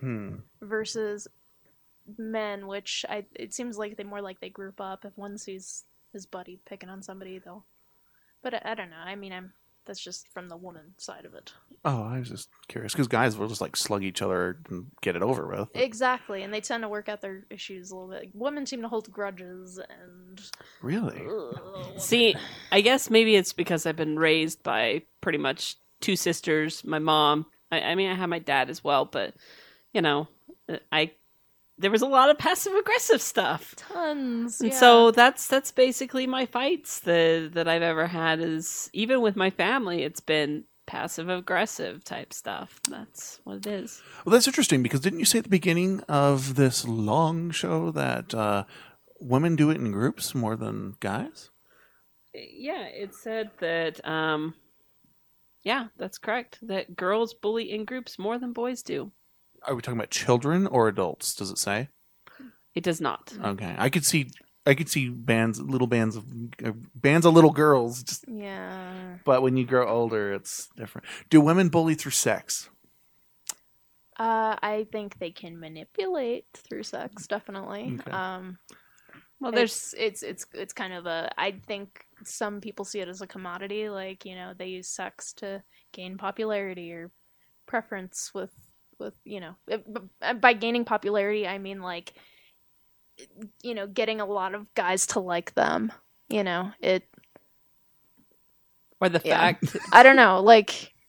[0.00, 0.36] Hmm.
[0.60, 1.28] versus
[2.18, 5.04] men, which I it seems like they more like they group up.
[5.04, 7.66] If one sees his buddy picking on somebody, they'll.
[8.42, 8.96] But I, I don't know.
[8.96, 9.52] I mean, I'm
[9.84, 11.52] that's just from the woman side of it.
[11.84, 15.16] Oh, I was just curious because guys will just like slug each other and get
[15.16, 15.68] it over with.
[15.74, 18.30] Exactly, and they tend to work out their issues a little bit.
[18.34, 20.40] Women seem to hold grudges and.
[20.82, 21.22] Really?
[21.28, 21.84] Ugh.
[21.98, 22.36] See,
[22.70, 27.46] I guess maybe it's because I've been raised by pretty much two sisters, my mom.
[27.70, 29.34] I, I mean, I have my dad as well, but
[29.92, 30.28] you know,
[30.92, 31.12] I
[31.82, 33.74] there was a lot of passive aggressive stuff.
[33.76, 34.60] tons.
[34.60, 34.78] And yeah.
[34.78, 39.50] so that's that's basically my fights that that I've ever had is even with my
[39.50, 42.80] family it's been passive aggressive type stuff.
[42.88, 44.02] That's what it is.
[44.24, 48.34] Well, that's interesting because didn't you say at the beginning of this long show that
[48.34, 48.64] uh,
[49.20, 51.50] women do it in groups more than guys?
[52.34, 54.54] Yeah, it said that um
[55.64, 56.58] yeah, that's correct.
[56.62, 59.12] That girls bully in groups more than boys do.
[59.66, 61.34] Are we talking about children or adults?
[61.34, 61.88] Does it say?
[62.74, 63.32] It does not.
[63.42, 64.30] Okay, I could see.
[64.64, 66.24] I could see bands, little bands of
[66.64, 68.02] uh, bands of little girls.
[68.02, 69.16] Just, Yeah.
[69.24, 71.06] but when you grow older, it's different.
[71.30, 72.70] Do women bully through sex?
[74.18, 77.98] Uh, I think they can manipulate through sex, definitely.
[78.00, 78.10] Okay.
[78.10, 78.58] Um,
[79.40, 81.32] Well, there's there's it's it's it's kind of a.
[81.36, 85.32] I think some people see it as a commodity, like you know they use sex
[85.34, 87.10] to gain popularity or
[87.66, 88.52] preference with
[89.02, 89.56] with you know
[90.22, 92.14] uh, by gaining popularity I mean like
[93.62, 95.92] you know getting a lot of guys to like them.
[96.28, 97.04] You know it.
[99.00, 99.38] or the yeah.
[99.38, 99.76] fact.
[99.92, 100.92] I don't know like.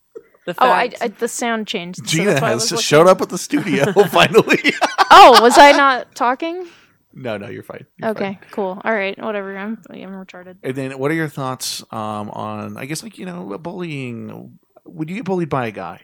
[0.46, 0.90] The Oh, I.
[1.00, 2.04] I the sound changed.
[2.04, 2.82] Gina that's why I has just looking.
[2.82, 4.58] showed up at the studio finally.
[5.10, 6.66] Oh, was I not talking?
[7.14, 7.86] no, no, you're fine.
[7.96, 8.50] You're Okay, fine.
[8.50, 8.78] cool.
[8.84, 9.56] All right, whatever.
[9.56, 10.56] I'm I'm retarded.
[10.62, 12.76] And then, what are your thoughts um, on?
[12.76, 14.58] I guess, like you know, bullying.
[14.84, 16.02] Would you get bullied by a guy?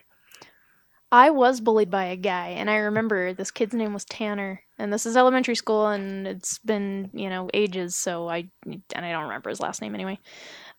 [1.11, 4.93] I was bullied by a guy, and I remember this kid's name was Tanner, and
[4.93, 9.23] this is elementary school, and it's been you know ages, so I and I don't
[9.23, 10.19] remember his last name anyway.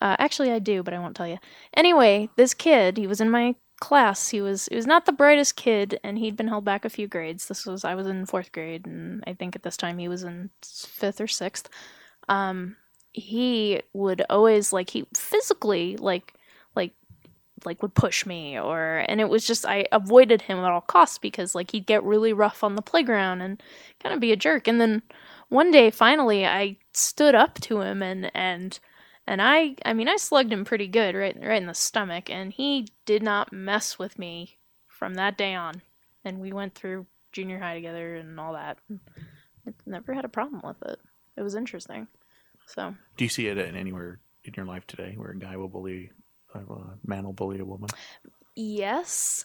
[0.01, 1.39] Uh, actually, I do, but I won't tell you.
[1.75, 4.31] Anyway, this kid, he was in my class.
[4.31, 7.07] He was he was not the brightest kid, and he'd been held back a few
[7.09, 7.49] grades.
[7.49, 10.23] This was I was in fourth grade, and I think at this time he was
[10.23, 11.69] in fifth or sixth.
[12.29, 12.77] Um,
[13.13, 16.35] he would always like he physically like like
[17.65, 21.19] like would push me or and it was just I avoided him at all costs
[21.19, 23.63] because like he'd get really rough on the playground and
[24.03, 24.69] kind of be a jerk.
[24.69, 25.03] And then
[25.49, 28.79] one day finally I stood up to him and and
[29.27, 32.53] and I I mean I slugged him pretty good right right in the stomach and
[32.53, 34.59] he did not mess with me
[34.89, 35.83] from that day on.
[36.25, 38.79] And we went through junior high together and all that.
[39.87, 41.01] Never had a problem with it.
[41.37, 42.07] It was interesting.
[42.67, 45.69] So Do you see it in anywhere in your life today where a guy will
[45.69, 46.11] bully,
[46.55, 47.89] a man will bully a woman?
[48.55, 49.45] yes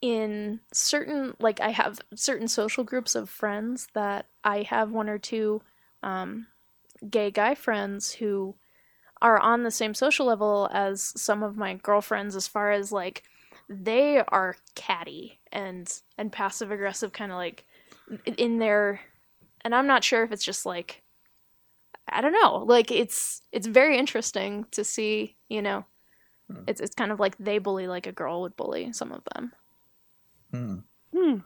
[0.00, 5.18] in certain like i have certain social groups of friends that i have one or
[5.18, 5.62] two
[6.02, 6.46] um,
[7.08, 8.54] gay guy friends who
[9.22, 13.22] are on the same social level as some of my girlfriends as far as like
[13.70, 17.64] they are catty and and passive aggressive kind of like
[18.36, 19.00] in their
[19.62, 21.02] and i'm not sure if it's just like
[22.10, 25.86] i don't know like it's it's very interesting to see you know
[26.50, 26.64] Hmm.
[26.66, 29.52] it's it's kind of like they bully like a girl would bully some of them.
[30.50, 30.76] Hmm.
[31.16, 31.38] Hmm.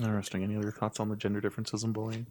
[0.00, 0.42] Interesting.
[0.44, 2.26] Any other thoughts on the gender differences in bullying?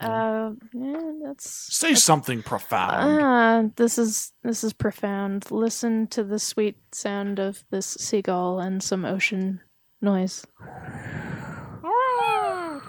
[0.00, 3.22] Uh, yeah, that's Say something profound.
[3.22, 3.62] ah.
[3.76, 5.48] this is this is profound.
[5.52, 9.60] Listen to the sweet sound of this seagull and some ocean
[10.00, 10.44] noise.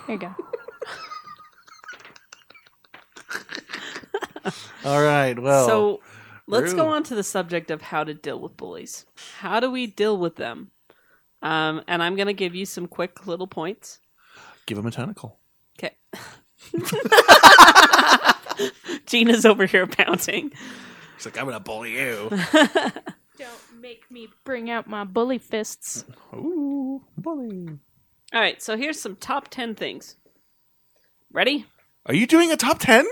[0.07, 0.33] There you go.
[4.85, 5.37] All right.
[5.37, 6.01] Well, so
[6.47, 9.05] let's go on to the subject of how to deal with bullies.
[9.39, 10.71] How do we deal with them?
[11.41, 13.99] Um, and I'm going to give you some quick little points.
[14.65, 15.39] give him a tentacle.
[15.77, 15.95] Okay.
[19.05, 20.51] Gina's over here pouting.
[21.17, 22.29] He's like, I'm gonna bully you.
[22.53, 26.05] Don't make me bring out my bully fists.
[26.33, 27.67] Ooh, bully.
[28.33, 30.15] All right, so here's some top 10 things.
[31.31, 31.65] Ready?
[32.05, 33.05] Are you doing a top ten?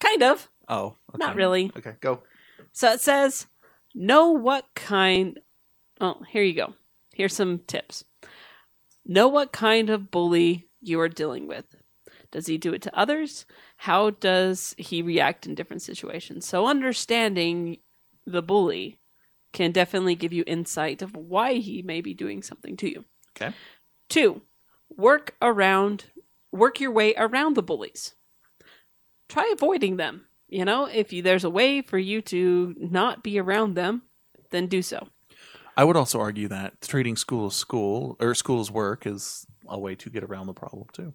[0.00, 0.48] Kind of.
[0.68, 1.18] Oh, okay.
[1.18, 1.70] Not really.
[1.76, 2.22] Okay, go.
[2.72, 3.46] So it says,
[3.94, 5.40] know what kind.
[6.00, 6.74] Oh, here you go.
[7.14, 8.04] Here's some tips.
[9.04, 11.64] Know what kind of bully you are dealing with.
[12.30, 13.44] Does he do it to others?
[13.76, 16.46] How does he react in different situations?
[16.46, 17.78] So, understanding
[18.26, 18.98] the bully
[19.52, 23.04] can definitely give you insight of why he may be doing something to you.
[23.36, 23.54] Okay.
[24.08, 24.42] Two,
[24.96, 26.06] work around,
[26.50, 28.14] work your way around the bullies.
[29.28, 30.26] Try avoiding them.
[30.52, 34.02] You know, if you, there's a way for you to not be around them,
[34.50, 35.08] then do so.
[35.78, 39.78] I would also argue that treating school as school or school as work is a
[39.80, 41.14] way to get around the problem too.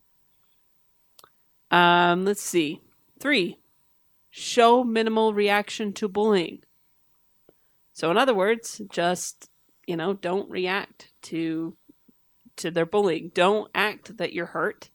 [1.69, 2.81] Um, let's see.
[3.19, 3.59] Three,
[4.31, 6.63] show minimal reaction to bullying.
[7.93, 9.51] So, in other words, just
[9.85, 11.77] you know, don't react to
[12.55, 13.29] to their bullying.
[13.35, 14.89] Don't act that you're hurt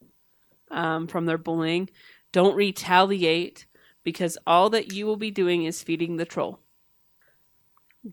[0.73, 1.89] um, from their bullying.
[2.33, 3.67] Don't retaliate
[4.05, 6.61] because all that you will be doing is feeding the troll.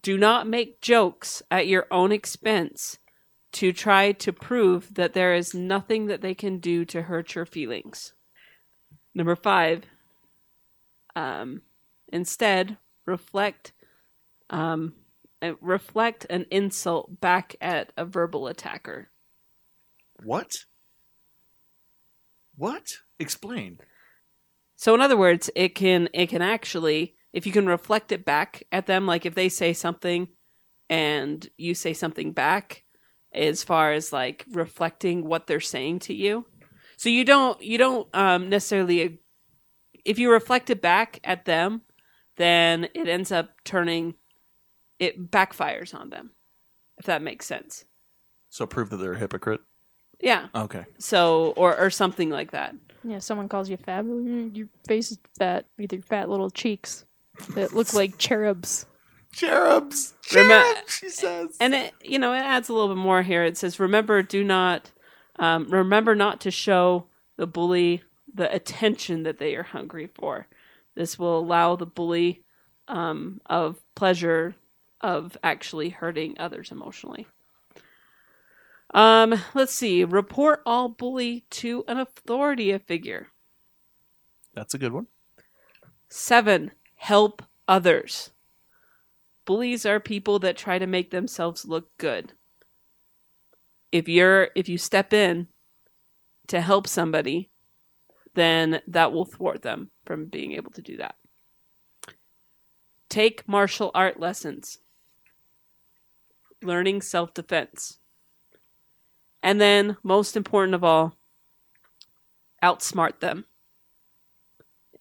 [0.02, 3.00] Do not make jokes at your own expense
[3.54, 7.46] to try to prove that there is nothing that they can do to hurt your
[7.46, 8.14] feelings.
[9.16, 9.86] Number five,
[11.16, 11.64] um,
[12.14, 13.74] instead reflect,
[14.52, 14.94] um,
[15.42, 19.10] uh, reflect an insult back at a verbal attacker.
[20.24, 20.52] What?
[22.56, 22.98] What?
[23.20, 23.80] Explain.
[24.80, 28.64] So in other words, it can it can actually if you can reflect it back
[28.72, 30.30] at them, like if they say something
[30.90, 32.86] and you say something back,
[33.34, 36.46] as far as like reflecting what they're saying to you.
[36.96, 39.20] So you don't you don't um, necessarily
[40.06, 41.82] if you reflect it back at them,
[42.38, 44.16] then it ends up turning
[44.98, 46.32] it backfires on them.
[46.98, 47.84] If that makes sense.
[48.48, 49.60] So prove that they're a hypocrite.
[50.20, 50.48] Yeah.
[50.54, 50.86] Okay.
[50.98, 52.76] So or or something like that.
[53.04, 54.06] Yeah, someone calls you fat.
[54.06, 57.06] Your your face is fat with your fat little cheeks
[57.56, 58.86] that look like cherubs.
[59.32, 60.16] Cherubs.
[60.32, 61.56] Remem- Cherubs, she says.
[61.60, 63.44] And it you know, it adds a little bit more here.
[63.44, 64.92] It says remember do not
[65.38, 67.06] um, remember not to show
[67.38, 68.04] the bully
[68.34, 70.48] the attention that they are hungry for.
[70.96, 72.44] This will allow the bully
[72.88, 74.56] um, of pleasure
[75.02, 77.26] of actually hurting others emotionally.
[78.92, 80.04] Um, let's see.
[80.04, 83.28] Report all bully to an authority figure.
[84.54, 85.08] That's a good one.
[86.10, 88.32] Seven, help others.
[89.46, 92.34] Bullies are people that try to make themselves look good.
[93.92, 95.48] If you're if you step in
[96.48, 97.50] to help somebody,
[98.36, 101.16] then that will thwart them from being able to do that.
[103.10, 104.80] Take martial art lessons.
[106.62, 108.00] Learning self-defense.
[109.42, 111.16] And then most important of all,
[112.64, 113.46] outsmart them.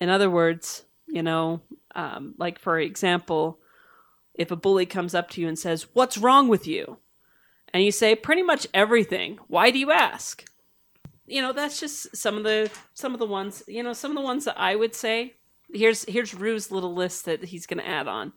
[0.01, 1.61] In other words, you know,
[1.95, 3.59] um, like for example,
[4.35, 6.99] if a bully comes up to you and says, What's wrong with you?
[7.75, 9.39] And you say, Pretty much everything.
[9.49, 10.45] Why do you ask?
[11.27, 14.17] You know, that's just some of the some of the ones you know, some of
[14.17, 15.35] the ones that I would say.
[15.71, 18.33] Here's here's Rue's little list that he's gonna add on.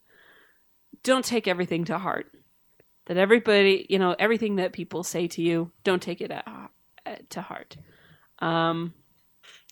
[1.04, 2.32] Don't take everything to heart.
[3.08, 7.16] That everybody, you know, everything that people say to you, don't take it at, uh,
[7.30, 7.76] to heart.
[8.40, 8.94] Um,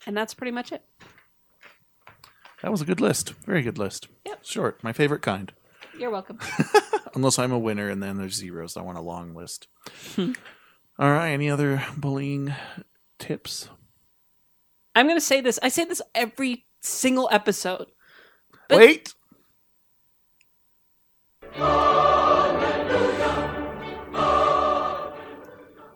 [0.06, 0.84] and that's pretty much it.
[2.62, 3.32] That was a good list.
[3.46, 4.08] Very good list.
[4.26, 4.40] Yep.
[4.44, 4.84] Short.
[4.84, 5.54] My favorite kind.
[5.98, 6.40] You're welcome.
[7.16, 8.76] Unless I'm a winner and then there's zeros.
[8.76, 9.68] I want a long list.
[10.16, 10.34] Hmm.
[10.98, 11.30] All right.
[11.30, 12.54] Any other bullying
[13.18, 13.70] tips?
[14.96, 15.60] I'm going to say this.
[15.64, 17.88] I say this every single episode.
[18.68, 19.14] But- Wait.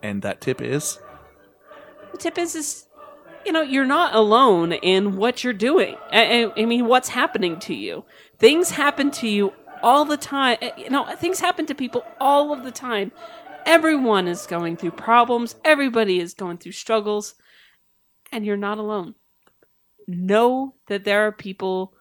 [0.04, 0.98] And that tip is
[2.12, 2.86] The tip is, is
[3.46, 5.96] you know, you're not alone in what you're doing.
[6.12, 8.04] I, I, mean, what's happening to you?
[8.38, 10.58] Things happen to you all the time.
[10.60, 13.12] Uh, You know, things happen to people all of the time.
[13.64, 15.56] Everyone is going through problems.
[15.64, 17.34] Everybody is going through struggles,
[18.30, 19.14] and you're not alone.
[20.06, 21.94] Know that there are people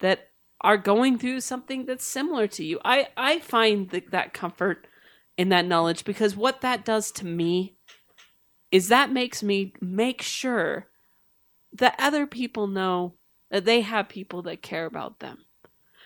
[0.00, 0.28] that
[0.60, 2.80] are going through something that's similar to you.
[2.84, 4.86] I I find that that comfort
[5.36, 7.76] in that knowledge because what that does to me
[8.70, 10.88] is that makes me make sure
[11.72, 13.14] that other people know
[13.50, 15.44] that they have people that care about them.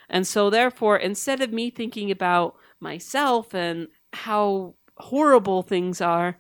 [0.09, 6.39] And so therefore instead of me thinking about myself and how horrible things are,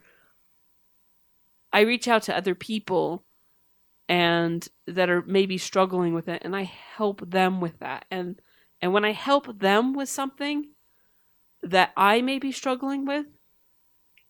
[1.72, 3.24] I reach out to other people
[4.08, 8.06] and that are maybe struggling with it and I help them with that.
[8.10, 8.40] And
[8.82, 10.70] and when I help them with something
[11.62, 13.26] that I may be struggling with,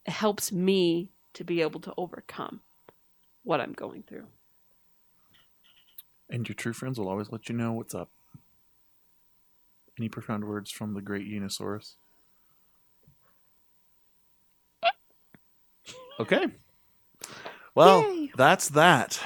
[0.06, 2.60] helps me to be able to overcome
[3.42, 4.26] what I'm going through.
[6.28, 8.10] And your true friends will always let you know what's up.
[9.98, 11.94] Any profound words from the great Unisaurus?
[16.18, 16.46] Okay.
[17.74, 18.30] Well, Yay.
[18.36, 19.20] that's that.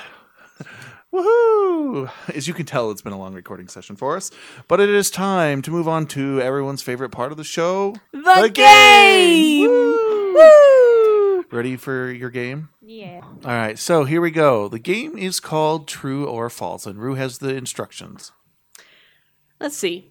[1.15, 2.11] Woohoo!
[2.35, 4.33] As you can tell, it's been a long recording session for us,
[4.67, 8.51] but it is time to move on to everyone's favorite part of the show The,
[8.53, 9.69] game!
[9.69, 11.45] Woo!
[11.53, 12.71] Ready for your game?
[12.83, 13.21] Yeah.
[13.23, 14.67] All right, so here we go.
[14.67, 18.33] The game is called True or False, and Rue has the instructions.
[19.61, 20.11] Let's see.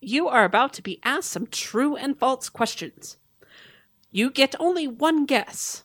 [0.00, 3.16] You are about to be asked some true and false questions.
[4.12, 5.82] You get only one guess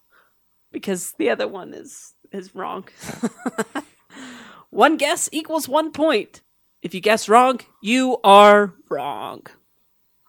[0.72, 2.88] because the other one is is wrong.
[4.70, 6.42] one guess equals 1 point.
[6.82, 9.48] If you guess wrong, you are wrong.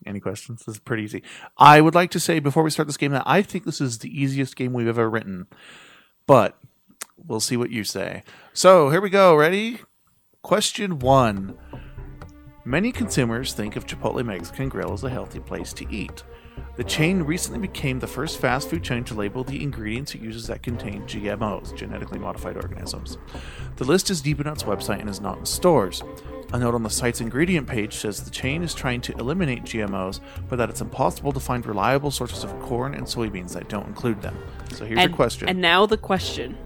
[0.07, 0.65] Any questions?
[0.65, 1.23] This is pretty easy.
[1.59, 3.99] I would like to say before we start this game that I think this is
[3.99, 5.47] the easiest game we've ever written,
[6.27, 6.59] but
[7.17, 8.23] we'll see what you say.
[8.53, 9.35] So here we go.
[9.35, 9.81] Ready?
[10.43, 11.59] Question one.
[12.65, 16.23] Many consumers think of Chipotle Mexican Grill as a healthy place to eat.
[16.77, 20.47] The chain recently became the first fast food chain to label the ingredients it uses
[20.47, 23.19] that contain GMOs, genetically modified organisms.
[23.77, 26.03] The list is deep in its website and is not in stores.
[26.53, 30.21] A note on the site's ingredient page says the chain is trying to eliminate GMOs,
[30.49, 34.23] but that it's impossible to find reliable sources of corn and soybeans that don't include
[34.23, 34.37] them.
[34.73, 35.49] So here's and, your question.
[35.49, 36.57] And now the question.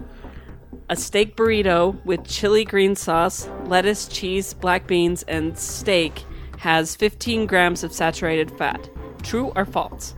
[0.89, 6.23] A steak burrito with chili green sauce, lettuce, cheese, black beans, and steak
[6.59, 8.89] has 15 grams of saturated fat.
[9.23, 10.15] True or false?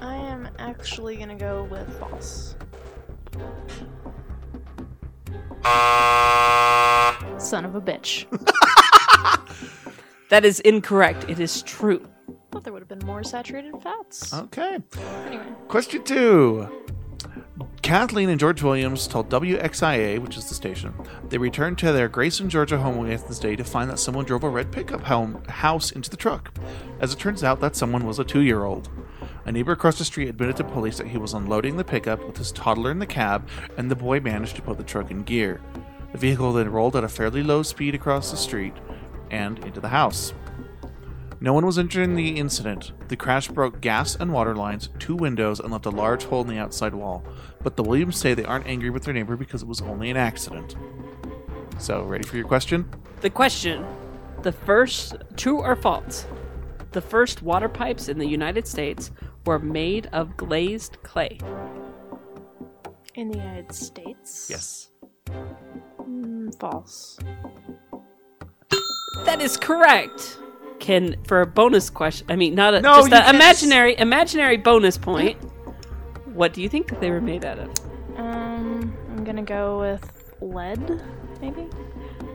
[0.00, 2.54] I am actually gonna go with false.
[7.38, 8.26] Son of a bitch.
[10.28, 11.24] That is incorrect.
[11.28, 12.04] It is true.
[12.50, 14.34] thought there would have been more saturated fats.
[14.34, 14.78] Okay.
[15.24, 15.46] Anyway.
[15.68, 16.68] Question two.
[17.82, 20.92] Kathleen and George Williams told WXIA, which is the station,
[21.28, 24.48] they returned to their Grayson, Georgia home on Wednesday to find that someone drove a
[24.48, 26.52] red pickup home, house into the truck.
[27.00, 28.88] As it turns out, that someone was a two year old.
[29.44, 32.36] A neighbor across the street admitted to police that he was unloading the pickup with
[32.36, 35.60] his toddler in the cab, and the boy managed to put the truck in gear.
[36.10, 38.74] The vehicle then rolled at a fairly low speed across the street
[39.30, 40.32] and into the house.
[41.38, 42.92] No one was injured in the incident.
[43.08, 46.48] The crash broke gas and water lines, two windows, and left a large hole in
[46.48, 47.22] the outside wall.
[47.62, 50.16] But the Williams say they aren't angry with their neighbor because it was only an
[50.16, 50.76] accident.
[51.78, 52.88] So, ready for your question?
[53.20, 53.84] The question
[54.42, 56.26] the first, true or false?
[56.92, 59.10] The first water pipes in the United States
[59.44, 61.38] were made of glazed clay.
[63.14, 64.48] In the United States?
[64.48, 64.90] Yes.
[66.00, 67.18] Mm, false.
[69.24, 70.38] That is correct.
[70.78, 72.26] Can for a bonus question?
[72.30, 75.38] I mean, not a No, just an can't imaginary imaginary bonus point.
[76.34, 77.70] What do you think that they were made out of?
[78.16, 81.02] Um, I'm gonna go with lead,
[81.40, 81.66] maybe?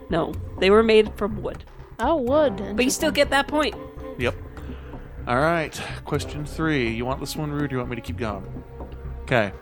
[0.09, 1.63] No, they were made from wood.
[1.99, 2.75] Oh, wood.
[2.75, 3.75] But you still get that point.
[4.17, 4.35] Yep.
[5.27, 5.79] All right.
[6.03, 6.89] Question three.
[6.89, 7.71] You want this one, Rude?
[7.71, 8.63] Or you want me to keep going?
[9.21, 9.53] Okay.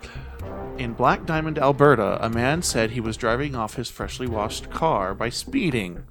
[0.77, 5.13] In Black Diamond, Alberta, a man said he was driving off his freshly washed car
[5.13, 6.05] by speeding.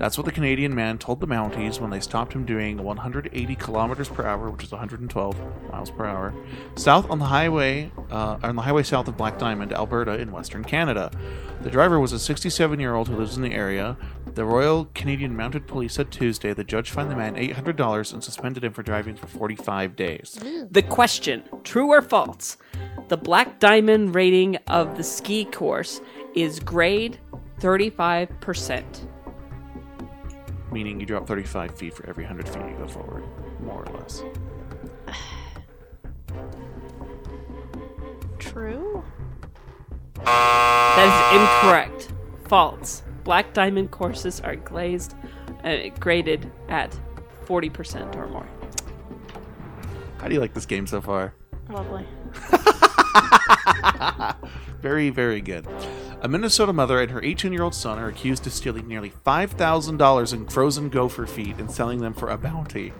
[0.00, 4.08] That's what the Canadian man told the Mounties when they stopped him doing 180 kilometers
[4.08, 5.36] per hour, which is 112
[5.70, 6.32] miles per hour,
[6.74, 10.64] south on the highway, uh, on the highway south of Black Diamond, Alberta, in Western
[10.64, 11.10] Canada.
[11.60, 13.98] The driver was a 67-year-old who lives in the area.
[14.24, 18.64] The Royal Canadian Mounted Police said Tuesday the judge fined the man $800 and suspended
[18.64, 20.40] him for driving for 45 days.
[20.70, 22.56] The question, true or false?
[23.08, 26.00] The Black Diamond rating of the ski course
[26.34, 27.20] is grade
[27.60, 29.06] 35%.
[30.72, 33.24] Meaning you drop 35 feet for every 100 feet you go forward,
[33.60, 34.22] more or less.
[38.38, 39.02] True?
[40.24, 42.12] That is incorrect.
[42.48, 43.02] False.
[43.24, 45.14] Black Diamond courses are glazed,
[45.64, 46.98] uh, graded at
[47.46, 48.46] 40% or more.
[50.18, 51.34] How do you like this game so far?
[51.68, 52.06] Lovely.
[54.80, 55.66] very, very good.
[56.22, 60.32] A Minnesota mother and her 18 year old son are accused of stealing nearly $5,000
[60.34, 62.92] in frozen gopher feet and selling them for a bounty.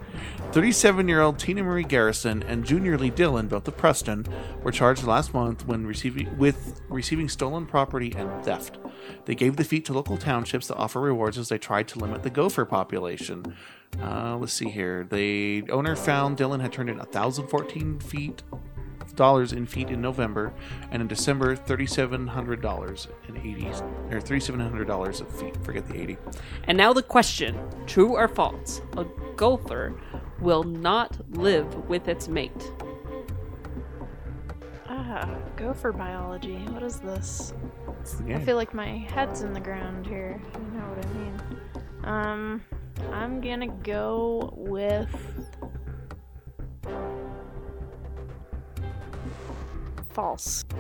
[0.53, 4.27] 37 year old Tina Marie Garrison and Junior Lee Dillon, both of Preston,
[4.63, 8.79] were charged last month when receiving, with receiving stolen property and theft.
[9.27, 12.23] They gave the feet to local townships to offer rewards as they tried to limit
[12.23, 13.55] the gopher population.
[14.01, 15.05] Uh, let's see here.
[15.05, 18.43] The owner found Dillon had turned in 1,014 feet
[19.17, 20.53] dollars in feet in November,
[20.91, 23.67] and in December, thirty-seven hundred dollars in eighty
[24.11, 25.57] or thirty-seven hundred dollars of feet.
[25.65, 26.17] Forget the eighty.
[26.65, 28.83] And now the question true or false?
[28.97, 29.05] A
[29.37, 29.95] gopher
[30.41, 32.73] will not live with its mate.
[34.89, 36.57] Ah, gopher biology.
[36.69, 37.53] What is this?
[38.29, 40.41] I feel like my head's in the ground here.
[40.55, 41.43] You know what I mean?
[42.05, 42.63] Um,
[43.13, 45.09] I'm gonna go with
[50.11, 50.65] false.
[50.71, 50.79] Son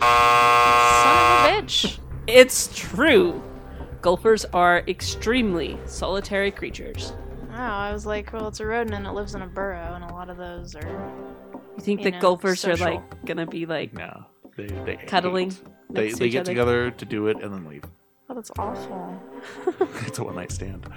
[0.00, 1.98] a bitch.
[2.26, 3.42] It's true.
[4.02, 7.12] Gophers are extremely solitary creatures.
[7.50, 10.04] Oh, I was like, well, it's a rodent and it lives in a burrow, and
[10.04, 11.12] a lot of those are.
[11.76, 14.24] You think You that know, gophers are like gonna be like no,
[14.56, 15.60] they they Cuddling hate.
[15.90, 16.50] They they each get other?
[16.52, 17.84] together to do it and then leave.
[18.30, 19.20] Oh, that's awful.
[20.06, 20.88] it's a one night stand.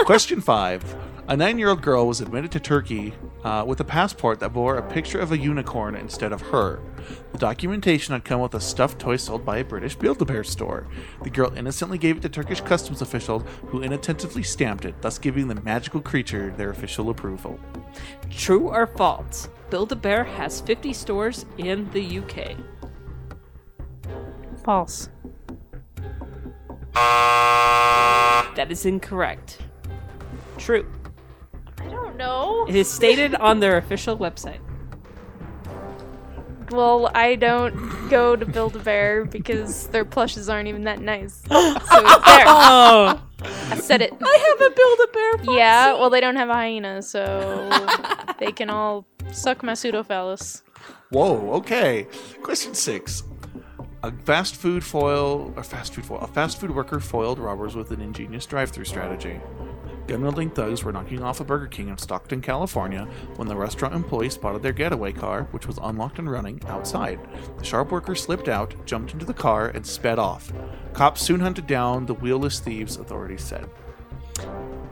[0.00, 0.84] Question five:
[1.26, 5.18] A nine-year-old girl was admitted to Turkey uh, with a passport that bore a picture
[5.18, 6.82] of a unicorn instead of her.
[7.32, 10.86] The documentation had come with a stuffed toy sold by a British Build-A-Bear store.
[11.22, 15.48] The girl innocently gave it to Turkish customs officials, who inattentively stamped it, thus giving
[15.48, 17.58] the magical creature their official approval.
[18.28, 19.48] true or false.
[19.70, 22.58] Build a Bear has 50 stores in the UK.
[24.64, 25.08] False.
[26.94, 29.58] That is incorrect.
[30.56, 30.86] True.
[31.78, 32.66] I don't know.
[32.68, 34.60] It is stated on their official website.
[36.70, 41.42] Well, I don't go to Build a Bear because their plushes aren't even that nice.
[41.48, 41.54] So
[42.02, 43.22] there, Oh,
[43.70, 44.12] I said it.
[44.20, 45.56] I have a Build a Bear.
[45.56, 47.70] Yeah, well, they don't have a hyena, so
[48.38, 50.62] they can all suck my pseudophallus.
[51.10, 52.06] Whoa, okay.
[52.42, 53.22] Question six.
[54.04, 57.90] A fast food foil, or fast food foil, a fast food worker foiled robbers with
[57.90, 59.40] an ingenious drive-through strategy.
[60.06, 64.30] Gun-wielding thugs were knocking off a Burger King in Stockton, California, when the restaurant employee
[64.30, 67.18] spotted their getaway car, which was unlocked and running, outside.
[67.58, 70.52] The sharp worker slipped out, jumped into the car, and sped off.
[70.92, 73.68] Cops soon hunted down the wheelless thieves, authorities said.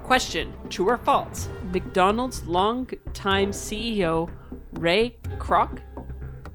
[0.03, 1.49] Question True or false?
[1.73, 4.29] McDonald's longtime CEO,
[4.73, 5.79] Ray Kroc,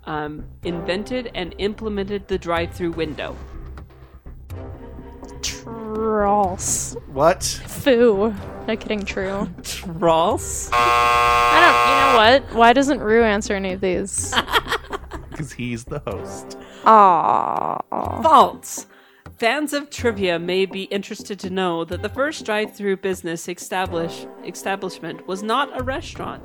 [0.06, 3.36] um, invented and implemented the drive through window.
[5.42, 6.96] Trolls.
[7.08, 7.44] What?
[7.44, 8.34] Foo.
[8.68, 9.50] No kidding, true.
[9.64, 10.70] Trolls?
[10.74, 11.90] I don't.
[11.90, 12.56] You know what?
[12.56, 14.34] Why doesn't Rue answer any of these?
[15.30, 16.58] Because he's the host.
[16.84, 18.22] Aww.
[18.22, 18.86] False.
[19.38, 25.26] Fans of trivia may be interested to know that the first drive-through business establish, establishment
[25.26, 26.44] was not a restaurant,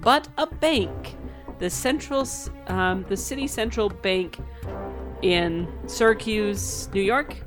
[0.00, 1.16] but a bank.
[1.64, 2.28] The Central,
[2.66, 4.36] um, the City Central Bank
[5.22, 7.38] in Syracuse, New York,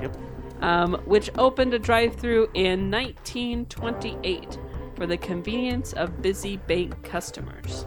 [0.00, 0.16] Yep.
[0.62, 4.58] um, which opened a drive-through in 1928
[4.96, 7.84] for the convenience of busy bank customers.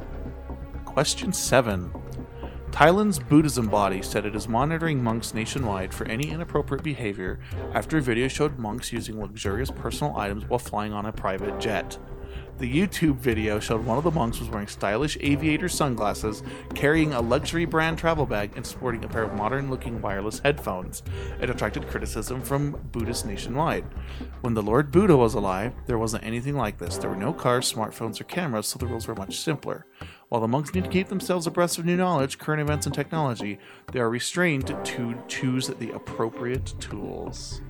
[0.86, 1.92] Question 7.
[2.70, 7.40] Thailand's Buddhism body said it is monitoring monks nationwide for any inappropriate behavior
[7.74, 11.98] after a video showed monks using luxurious personal items while flying on a private jet.
[12.58, 16.42] The YouTube video showed one of the monks was wearing stylish aviator sunglasses,
[16.74, 21.04] carrying a luxury brand travel bag, and sporting a pair of modern looking wireless headphones.
[21.40, 23.86] It attracted criticism from Buddhists nationwide.
[24.42, 26.98] When the Lord Buddha was alive, there wasn't anything like this.
[26.98, 29.86] There were no cars, smartphones, or cameras, so the rules were much simpler.
[30.30, 33.60] While the monks need to keep themselves abreast of new knowledge, current events, and technology,
[33.92, 37.62] they are restrained to choose the appropriate tools.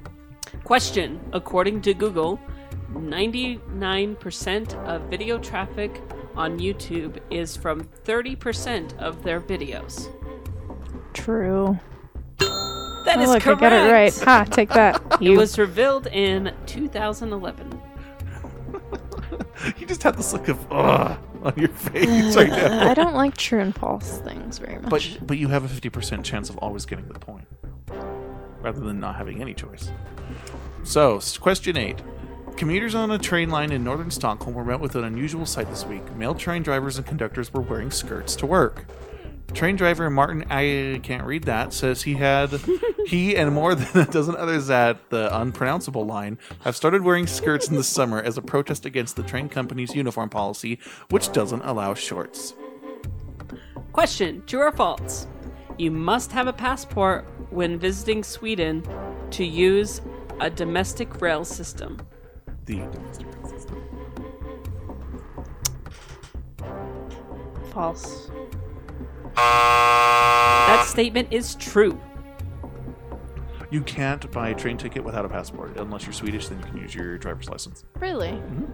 [0.63, 2.39] Question According to Google,
[2.93, 6.01] 99% of video traffic
[6.35, 10.13] on YouTube is from 30% of their videos.
[11.13, 11.79] True.
[12.39, 13.61] That oh, is look, correct.
[13.61, 14.13] I got it right.
[14.19, 15.01] Ha, take that.
[15.21, 17.81] It was revealed in 2011.
[19.77, 22.89] you just have this look of ugh on your face right uh, now.
[22.89, 24.89] I don't like true and false things very much.
[24.89, 27.47] But but you have a fifty percent chance of always getting the point,
[28.61, 29.89] rather than not having any choice.
[30.83, 32.01] So, question eight:
[32.57, 35.85] Commuters on a train line in northern Stockholm were met with an unusual sight this
[35.85, 36.15] week.
[36.15, 38.85] Male train drivers and conductors were wearing skirts to work.
[39.53, 42.49] Train driver Martin, I can't read that, says he had
[43.05, 47.67] he and more than a dozen others at the unpronounceable line have started wearing skirts
[47.67, 50.79] in the summer as a protest against the train company's uniform policy,
[51.11, 52.55] which doesn't allow shorts.
[53.93, 55.27] Question True or false?
[55.77, 58.83] You must have a passport when visiting Sweden
[59.29, 60.01] to use
[60.39, 61.99] a domestic rail system.
[62.67, 63.87] The domestic rail system.
[67.77, 68.31] false.
[69.35, 70.85] That ah.
[70.87, 72.01] statement is true.
[73.69, 76.47] You can't buy a train ticket without a passport unless you're Swedish.
[76.47, 77.85] Then you can use your driver's license.
[77.99, 78.29] Really?
[78.29, 78.65] Mm-hmm.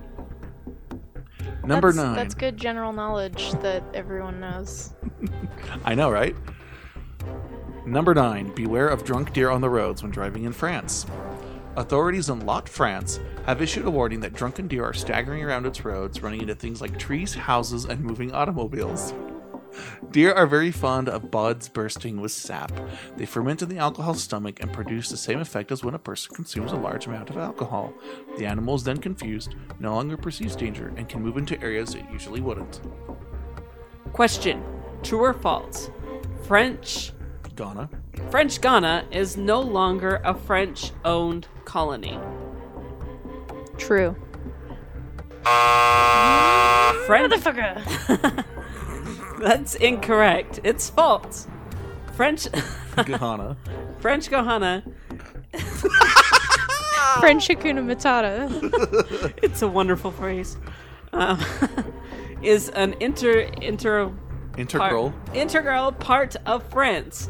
[1.68, 2.16] Number that's, nine.
[2.16, 4.94] That's good general knowledge that everyone knows.
[5.84, 6.38] I know, right?
[7.86, 8.56] Number nine.
[8.56, 11.06] Beware of drunk deer on the roads when driving in France.
[11.76, 15.84] Authorities in Lot, France, have issued a warning that drunken deer are staggering around its
[15.84, 19.13] roads, running into things like trees, houses, and moving automobiles.
[20.11, 22.71] Deer are very fond of buds bursting with sap.
[23.17, 26.36] They ferment in the alcohol stomach and produce the same effect as when a person
[26.36, 27.91] consumes a large amount of alcohol.
[28.38, 32.05] The animal is then confused, no longer perceives danger, and can move into areas it
[32.11, 32.82] usually wouldn't.
[34.11, 34.63] Question
[35.01, 35.89] True or false?
[36.43, 37.13] French
[37.55, 37.89] Guiana.
[38.30, 42.20] French Guiana is no longer a French owned colony.
[43.78, 44.16] True.
[47.05, 48.45] French Motherfucker.
[49.39, 50.59] That's incorrect.
[50.64, 51.47] It's false.
[52.16, 52.47] French
[52.95, 53.57] Guiana.
[53.99, 54.84] French Guiana
[57.20, 59.34] French Hakuna Matata.
[59.43, 60.57] it's a wonderful phrase.
[61.11, 61.39] Um,
[62.41, 64.11] is an inter inter
[64.57, 65.11] Integral.
[65.11, 67.30] part, integral part of France,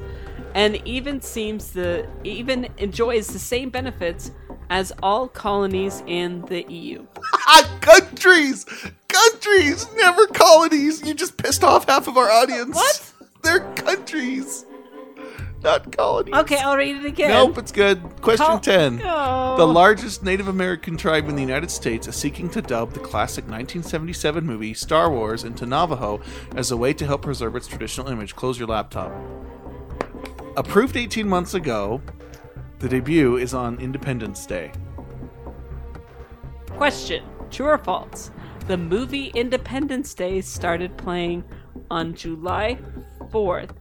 [0.56, 4.32] and even seems the even enjoys the same benefits
[4.70, 7.06] as all colonies in the EU.
[7.46, 8.66] Ah, countries!
[9.10, 9.86] Countries!
[9.98, 11.06] Never colonies!
[11.06, 12.74] You just pissed off half of our audience.
[12.76, 13.14] What?
[13.44, 14.66] They're countries,
[15.62, 16.34] not colonies.
[16.34, 17.30] Okay, I'll read it again.
[17.30, 18.02] Nope, it's good.
[18.22, 19.02] Question Col- 10.
[19.04, 19.58] Oh.
[19.58, 23.44] The largest Native American tribe in the United States is seeking to dub the classic
[23.44, 26.22] 1977 movie Star Wars into Navajo
[26.56, 28.36] as a way to help preserve its traditional image.
[28.36, 29.12] Close your laptop.
[30.56, 32.00] Approved 18 months ago,
[32.78, 34.72] the debut is on Independence Day.
[36.70, 38.30] Question: True or false?
[38.68, 41.44] The movie Independence Day started playing
[41.90, 42.78] on July
[43.32, 43.72] 4th,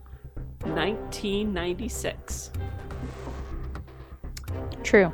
[0.63, 2.53] 1996.
[4.83, 5.13] True.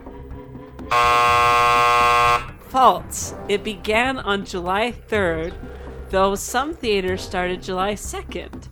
[2.68, 3.34] False.
[3.48, 5.54] It began on July 3rd,
[6.11, 8.68] though some theaters started July 2nd.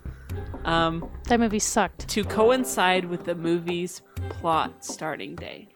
[0.66, 2.08] Um, That movie sucked.
[2.08, 5.68] to coincide with the movie's plot starting day.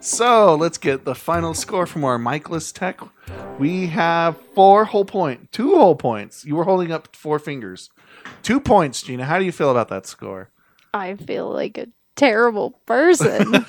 [0.00, 3.00] So let's get the final score from our Michaelis Tech.
[3.58, 6.44] We have four whole point, two whole points.
[6.44, 7.90] You were holding up four fingers.
[8.42, 9.24] Two points, Gina.
[9.24, 10.50] How do you feel about that score?
[10.92, 13.54] I feel like a terrible person.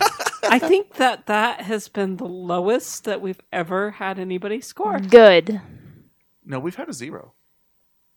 [0.49, 4.99] I think that that has been the lowest that we've ever had anybody score.
[4.99, 5.61] Good.
[6.45, 7.33] No, we've had a zero.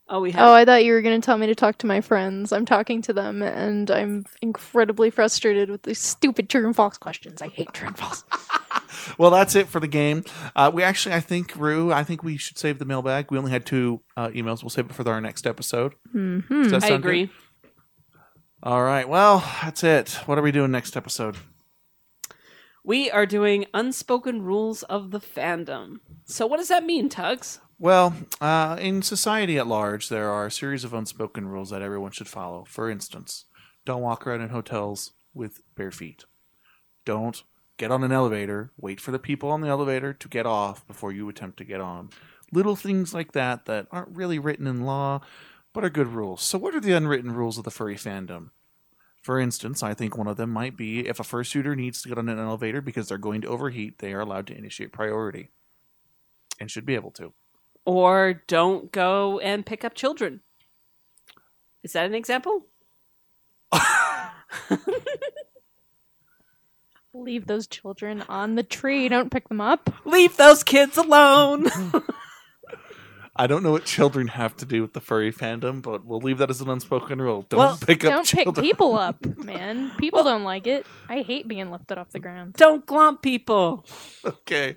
[0.09, 0.47] Oh, we have.
[0.47, 2.51] Oh, I thought you were going to tell me to talk to my friends.
[2.51, 7.41] I'm talking to them, and I'm incredibly frustrated with these stupid true and false questions.
[7.41, 8.23] I hate true and false.
[9.17, 10.23] Well, that's it for the game.
[10.55, 13.31] Uh, we actually, I think, Rue, I think we should save the mailbag.
[13.31, 14.61] We only had two uh, emails.
[14.61, 15.93] We'll save it for our next episode.
[16.11, 16.41] hmm
[16.81, 17.25] I agree.
[17.25, 17.71] good?
[18.61, 19.07] All right.
[19.09, 20.19] Well, that's it.
[20.27, 21.37] What are we doing next episode?
[22.83, 25.99] We are doing unspoken rules of the fandom.
[26.25, 27.59] So, what does that mean, Tugs?
[27.81, 32.11] Well, uh, in society at large, there are a series of unspoken rules that everyone
[32.11, 32.63] should follow.
[32.67, 33.45] For instance,
[33.85, 36.25] don't walk around in hotels with bare feet.
[37.05, 37.41] Don't
[37.77, 41.11] get on an elevator, wait for the people on the elevator to get off before
[41.11, 42.11] you attempt to get on.
[42.51, 45.21] Little things like that that aren't really written in law,
[45.73, 46.43] but are good rules.
[46.43, 48.51] So, what are the unwritten rules of the furry fandom?
[49.23, 52.19] For instance, I think one of them might be if a fursuiter needs to get
[52.19, 55.49] on an elevator because they're going to overheat, they are allowed to initiate priority
[56.59, 57.33] and should be able to.
[57.85, 60.41] Or don't go and pick up children.
[61.83, 62.67] Is that an example?
[67.13, 69.09] Leave those children on the tree.
[69.09, 69.89] Don't pick them up.
[70.05, 71.67] Leave those kids alone.
[73.35, 76.37] I don't know what children have to do with the furry fandom, but we'll leave
[76.39, 77.45] that as an unspoken rule.
[77.47, 79.91] Don't Well, pick up Don't pick people up, man.
[79.97, 80.85] People don't like it.
[81.07, 82.53] I hate being lifted off the ground.
[82.53, 83.85] don't glomp people.
[84.25, 84.75] okay.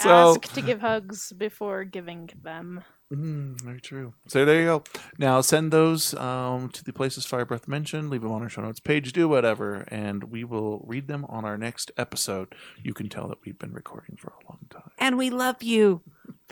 [0.00, 2.82] So Ask to give hugs before giving them.
[3.12, 4.14] Mm, very true.
[4.26, 4.84] So there you go.
[5.18, 8.08] Now send those um, to the places Fire Breath mentioned.
[8.08, 9.12] Leave them on our show notes page.
[9.12, 12.54] Do whatever, and we will read them on our next episode.
[12.82, 14.90] You can tell that we've been recording for a long time.
[14.98, 16.00] And we love you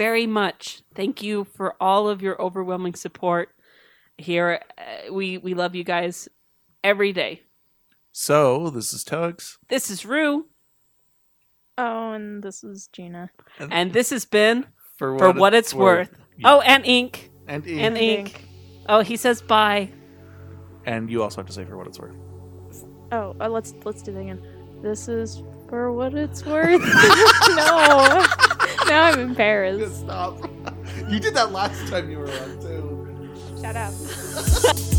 [0.00, 0.82] very much.
[0.94, 3.50] Thank you for all of your overwhelming support
[4.16, 4.62] here.
[4.78, 6.26] Uh, we we love you guys
[6.82, 7.42] every day.
[8.10, 9.58] So this is Tugs.
[9.68, 10.46] This is Rue,
[11.76, 13.28] Oh, and this is Gina.
[13.58, 14.64] and this has been
[14.96, 16.08] for for what it's worth.
[16.44, 18.18] Oh, and Ink and and Ink.
[18.18, 18.44] Ink.
[18.88, 19.92] Oh, he says bye.
[20.86, 22.16] and you also have to say for what it's worth.
[23.12, 24.40] Oh, uh, let's let's do that again.
[24.82, 26.80] This is for what it's worth.
[27.60, 28.24] no,
[28.90, 30.00] now I'm embarrassed.
[30.00, 30.50] Stop.
[31.08, 33.30] you did that last time you were on too.
[33.60, 33.94] Shut up.